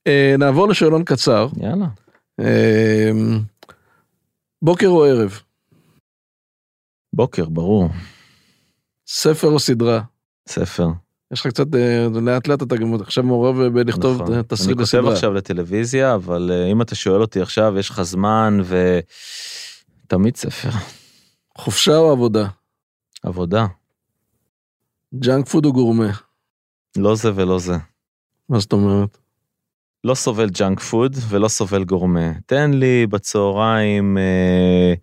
[0.07, 1.49] אה, נעבור לשאלון קצר.
[1.57, 1.87] יאללה.
[2.41, 3.11] אה,
[4.63, 5.41] בוקר או ערב?
[7.13, 7.89] בוקר, ברור.
[9.07, 10.03] ספר או סדרה?
[10.49, 10.89] ספר.
[11.33, 11.67] יש לך קצת,
[12.23, 14.43] לאט לאט אתה גם עכשיו מעורב בלכתוב נכון.
[14.43, 15.01] תסריט לסדרה.
[15.01, 18.59] אני כותב עכשיו לטלוויזיה, אבל אם אתה שואל אותי עכשיו, יש לך זמן
[20.07, 20.69] ותמיד ספר.
[21.59, 22.49] חופשה או עבודה?
[23.23, 23.67] עבודה.
[25.15, 26.11] ג'אנק פוד או גורמה?
[26.97, 27.75] לא זה ולא זה.
[28.49, 29.19] מה זאת אומרת?
[30.05, 32.33] לא סובל ג'אנק פוד ולא סובל גורמה.
[32.47, 34.95] תן לי בצהריים, אה,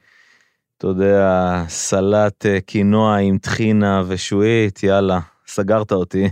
[0.77, 6.29] אתה יודע, סלט אה, קינוע עם טחינה ושעועית, יאללה, סגרת אותי.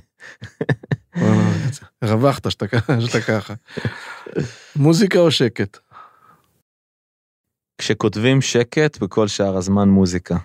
[2.03, 2.68] רווחת שאתה
[3.22, 3.53] ככה.
[4.76, 5.78] מוזיקה או שקט?
[7.78, 10.38] כשכותבים שקט, בכל שאר הזמן מוזיקה.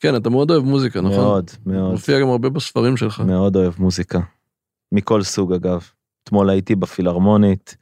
[0.00, 1.16] כן, אתה מאוד אוהב מוזיקה, נכון?
[1.16, 3.20] מאוד, מאוד, מופיע גם הרבה בספרים שלך.
[3.20, 4.20] מאוד אוהב מוזיקה.
[4.92, 5.88] מכל סוג אגב.
[6.24, 7.76] אתמול הייתי בפילהרמונית,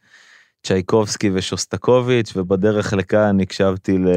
[0.67, 4.09] צ'ייקובסקי ושוסטקוביץ', ובדרך לכאן הקשבתי ל...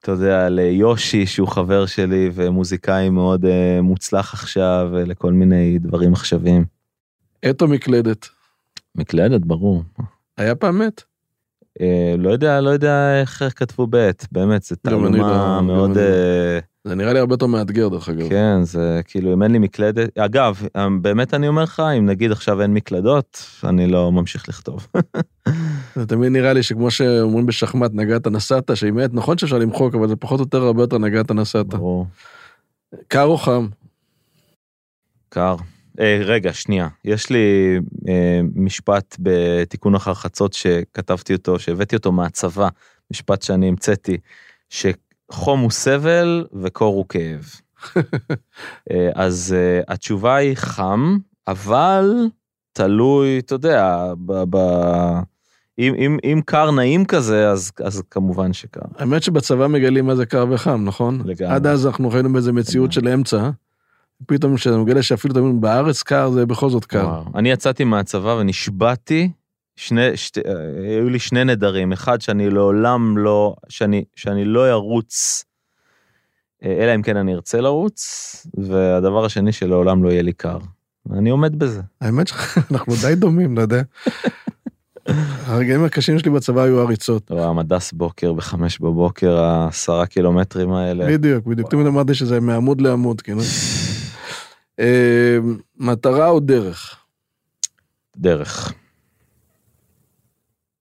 [0.00, 6.64] אתה יודע, ליושי שהוא חבר שלי ומוזיקאי מאוד אה, מוצלח עכשיו, ולכל מיני דברים עכשוויים.
[7.42, 8.28] עת או מקלדת?
[8.94, 9.82] מקלדת, ברור.
[10.36, 11.02] היה פעם מת?
[11.80, 15.18] אה, לא יודע, לא יודע איך כתבו בעט, באמת, זו לא- תעלומה
[15.58, 15.96] גם מאוד...
[15.96, 16.00] לא.
[16.00, 18.28] אה, זה נראה לי הרבה יותר מאתגר, דרך אגב.
[18.28, 20.62] כן, זה כאילו, אם אין לי מקלדת, אגב,
[21.00, 24.86] באמת אני אומר לך, אם נגיד עכשיו אין מקלדות, אני לא ממשיך לכתוב.
[25.96, 30.08] זה תמיד נראה לי שכמו שאומרים בשחמט, נגעת נסעת, שהיא מת, נכון שאפשר למחוק, אבל
[30.08, 31.66] זה פחות או יותר הרבה יותר נגעת נסעת.
[31.66, 32.06] ברור.
[33.08, 33.66] קר או חם?
[35.28, 35.56] קר.
[36.02, 36.88] אה, רגע, שנייה.
[37.04, 37.78] יש לי
[38.08, 42.68] אה, משפט בתיקון אחר חצות שכתבתי אותו, שהבאתי אותו מהצבא,
[43.10, 44.16] משפט שאני המצאתי,
[44.68, 47.44] שחום הוא סבל וקור הוא כאב.
[48.90, 52.26] אה, אז אה, התשובה היא חם, אבל
[52.72, 54.42] תלוי, אתה יודע, ב...
[54.50, 54.58] ב...
[55.78, 58.80] אם, אם, אם קר נעים כזה, אז, אז כמובן שקר.
[58.98, 61.22] האמת שבצבא מגלים מה זה קר וחם, נכון?
[61.24, 61.54] לגמרי.
[61.54, 63.50] עד אז אנחנו חיינו באיזה מציאות של אמצע.
[64.26, 67.06] פתאום כשאתה מגלה שאפילו תמיד בארץ קר, זה בכל זאת קר.
[67.06, 67.24] וואו.
[67.34, 69.30] אני יצאתי מהצבא ונשבעתי,
[69.76, 70.52] שני, שתי, אה,
[70.96, 75.44] היו לי שני נדרים, אחד שאני לעולם לא, שאני, שאני לא ארוץ,
[76.64, 80.58] אה, אלא אם כן אני ארצה לרוץ, והדבר השני שלעולם לא יהיה לי קר.
[81.10, 81.80] אני עומד בזה.
[82.00, 83.82] האמת שאנחנו די דומים, לא יודע.
[85.46, 87.24] הרגעים הקשים שלי בצבא היו הריצות.
[87.24, 91.06] אתה רואה, המדס בוקר בחמש בבוקר, העשרה קילומטרים האלה.
[91.06, 91.70] בדיוק, בדיוק.
[91.70, 93.40] תמיד אמרתי שזה מעמוד לעמוד, כאילו.
[94.80, 95.38] אה,
[95.76, 96.96] מטרה או דרך?
[98.16, 98.72] דרך.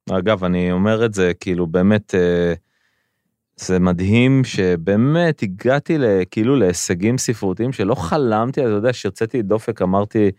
[0.10, 2.54] אגב, אני אומר את זה, כאילו, באמת, אה,
[3.56, 5.98] זה מדהים שבאמת הגעתי
[6.32, 10.32] כאילו להישגים ספרותיים שלא חלמתי, אתה יודע, שהוצאתי דופק, אמרתי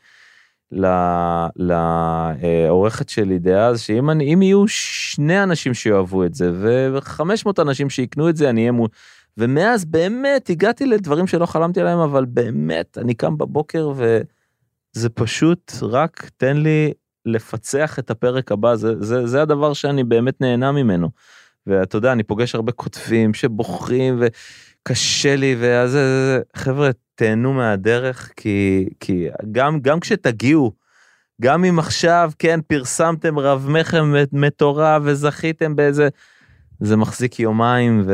[1.57, 8.37] לעורכת שלי דאז, שאם אני, יהיו שני אנשים שיאהבו את זה, ו-500 אנשים שיקנו את
[8.37, 8.73] זה, אני אהיה.
[9.39, 16.31] ומאז באמת הגעתי לדברים שלא חלמתי עליהם, אבל באמת, אני קם בבוקר וזה פשוט רק
[16.37, 16.93] תן לי
[17.27, 21.11] לפצח את הפרק הבא, זה, זה, זה הדבר שאני באמת נהנה ממנו.
[21.67, 25.99] ואתה יודע, אני פוגש הרבה כותבים שבוכים וקשה לי, ואז
[26.57, 30.73] חבר'ה, תהנו מהדרך, כי, כי גם, גם כשתגיעו,
[31.41, 36.09] גם אם עכשיו, כן, פרסמתם רב מכם מטורף וזכיתם באיזה,
[36.81, 38.13] זה מחזיק יומיים ו...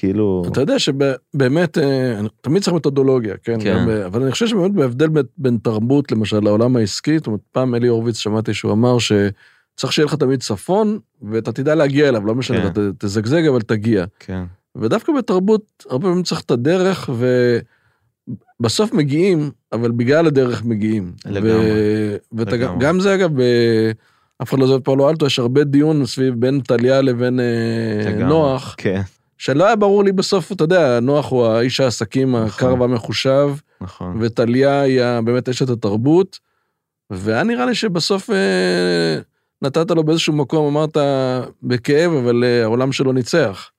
[0.00, 0.42] כאילו...
[0.52, 3.60] אתה יודע שבאמת, אה, תמיד צריך מתודולוגיה, כן?
[3.60, 3.76] כן.
[3.76, 7.74] גם, אבל אני חושב שבאמת בהבדל בין, בין תרבות, למשל, לעולם העסקי, זאת אומרת, פעם
[7.74, 12.34] אלי הורוביץ שמעתי שהוא אמר שצריך שיהיה לך תמיד צפון, ואתה תדע להגיע אליו, לא
[12.34, 12.66] משנה, כן.
[12.66, 14.04] אתה תזגזג, אבל תגיע.
[14.18, 14.44] כן.
[14.76, 17.10] ודווקא בתרבות, הרבה פעמים צריך את הדרך,
[18.60, 21.12] ובסוף מגיעים, אבל בגלל הדרך מגיעים.
[21.26, 21.52] לגמרי.
[21.52, 22.16] ו...
[22.32, 22.86] ואתה גם, לגמרי.
[22.86, 23.42] גם זה אגב, ב...
[24.42, 28.24] אף אחד לא עוזב פאולו אלטו, יש הרבה דיון סביב בין טליה לבין אה, לגמרי.
[28.24, 29.00] נוח, כן,
[29.40, 32.80] שלא היה ברור לי בסוף, אתה יודע, נוח הוא האיש העסקים הקר נכון.
[32.80, 34.18] והמחושב, נכון.
[34.20, 36.38] וטליה היא באמת אשת התרבות,
[37.10, 39.18] והיה נראה לי שבסוף אה,
[39.62, 40.96] נתת לו באיזשהו מקום, אמרת
[41.62, 43.70] בכאב, אבל אה, העולם שלו ניצח.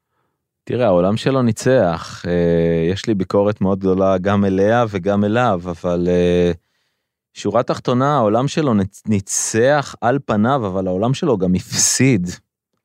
[0.64, 2.24] תראה, העולם שלו ניצח.
[2.28, 6.52] אה, יש לי ביקורת מאוד גדולה גם אליה וגם אליו, אבל אה,
[7.34, 12.30] שורה תחתונה, העולם שלו ניצ- ניצח על פניו, אבל העולם שלו גם הפסיד.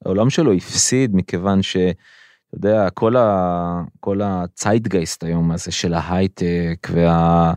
[0.05, 1.77] העולם שלו הפסיד מכיוון ש...
[2.57, 3.82] יודע, כל, ה...
[4.00, 7.52] כל הציידגייסט היום הזה של ההייטק וה...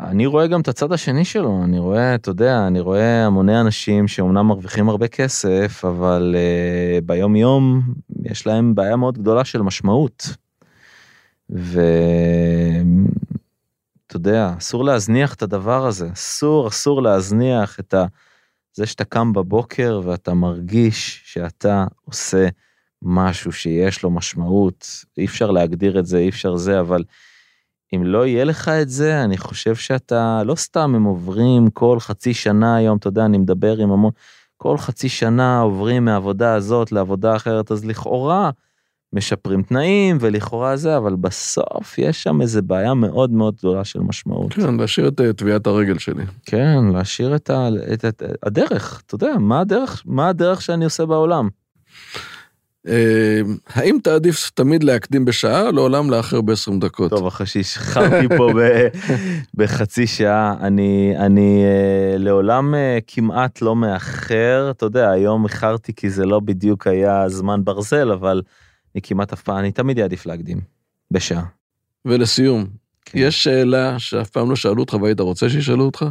[0.00, 4.08] אני רואה גם את הצד השני שלו, אני רואה, אתה יודע, אני רואה המוני אנשים
[4.08, 7.82] שאומנם מרוויחים הרבה כסף, אבל uh, ביום יום
[8.24, 10.26] יש להם בעיה מאוד גדולה של משמעות.
[11.50, 11.76] ואתה
[14.14, 18.06] יודע, אסור להזניח את הדבר הזה, אסור, אסור להזניח את ה...
[18.74, 22.48] זה שאתה קם בבוקר ואתה מרגיש שאתה עושה
[23.02, 27.04] משהו שיש לו משמעות, אי אפשר להגדיר את זה, אי אפשר זה, אבל
[27.94, 32.34] אם לא יהיה לך את זה, אני חושב שאתה, לא סתם הם עוברים כל חצי
[32.34, 34.10] שנה היום, אתה יודע, אני מדבר עם המון,
[34.56, 38.50] כל חצי שנה עוברים מהעבודה הזאת לעבודה אחרת, אז לכאורה,
[39.12, 44.52] משפרים תנאים ולכאורה זה, אבל בסוף יש שם איזה בעיה מאוד מאוד גדולה של משמעות.
[44.52, 46.24] כן, להשאיר את אה, טביעת הרגל שלי.
[46.46, 51.06] כן, להשאיר את, ה, את, את הדרך, אתה יודע, מה הדרך, מה הדרך שאני עושה
[51.06, 51.48] בעולם?
[52.88, 57.10] אה, האם תעדיף תמיד להקדים בשעה, לעולם לאחר ב-20 דקות?
[57.10, 58.50] טוב, אחרי שהשחררתי פה
[59.54, 66.10] בחצי שעה, אני, אני אה, לעולם אה, כמעט לא מאחר, אתה יודע, היום איחרתי כי
[66.10, 68.42] זה לא בדיוק היה זמן ברזל, אבל
[68.94, 70.60] אני כמעט אף פעם, אני תמיד אעדיף להקדים,
[71.10, 71.44] בשעה.
[72.04, 72.66] ולסיום,
[73.04, 73.18] כן.
[73.18, 76.04] יש שאלה שאף פעם לא שאלו אותך והיית רוצה שישאלו אותך?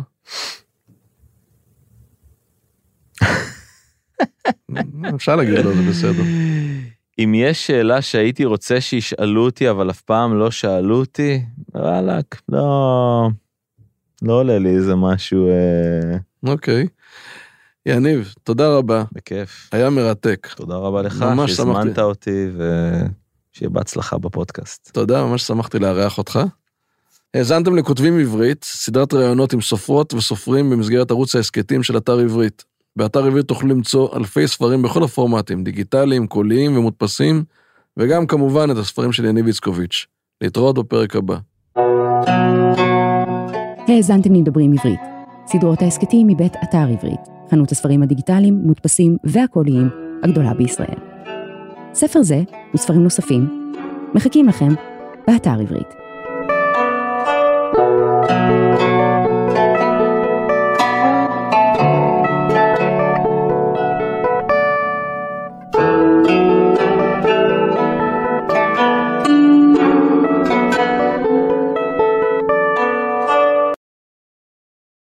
[5.15, 6.23] אפשר להגיד לו, זה בסדר.
[7.19, 11.41] אם יש שאלה שהייתי רוצה שישאלו אותי, אבל אף פעם לא שאלו אותי,
[11.75, 13.29] וואלכ, לא,
[14.21, 16.87] לא עולה לי איזה משהו אה, אוקיי.
[17.85, 19.69] יניב, תודה רבה, בכיף.
[19.71, 20.47] היה מרתק.
[20.55, 21.99] תודה רבה לך שהזמנת.
[21.99, 24.89] אותי ושיהיה בהצלחה בפודקאסט.
[24.93, 26.39] תודה, ממש שמחתי לארח אותך.
[27.33, 32.63] האזנתם לכותבים עברית, סדרת ראיונות עם סופרות וסופרים במסגרת ערוץ ההסכתים של אתר עברית.
[32.95, 37.43] באתר עברית תוכלו למצוא אלפי ספרים בכל הפורמטים, דיגיטליים, קוליים ומודפסים,
[37.97, 40.05] וגם כמובן את הספרים של יניב איצקוביץ'.
[40.41, 41.37] להתראות בפרק הבא.
[43.87, 44.99] האזנתם למדברים עברית,
[45.47, 47.19] סדרות ההסכתים מבית אתר עברית,
[47.51, 49.89] חנות הספרים הדיגיטליים, מודפסים והקוליים
[50.23, 50.97] הגדולה בישראל.
[51.93, 52.41] ספר זה
[52.75, 53.73] וספרים נוספים
[54.15, 54.73] מחכים לכם
[55.27, 55.87] באתר עברית.
[57.73, 58.90] thank you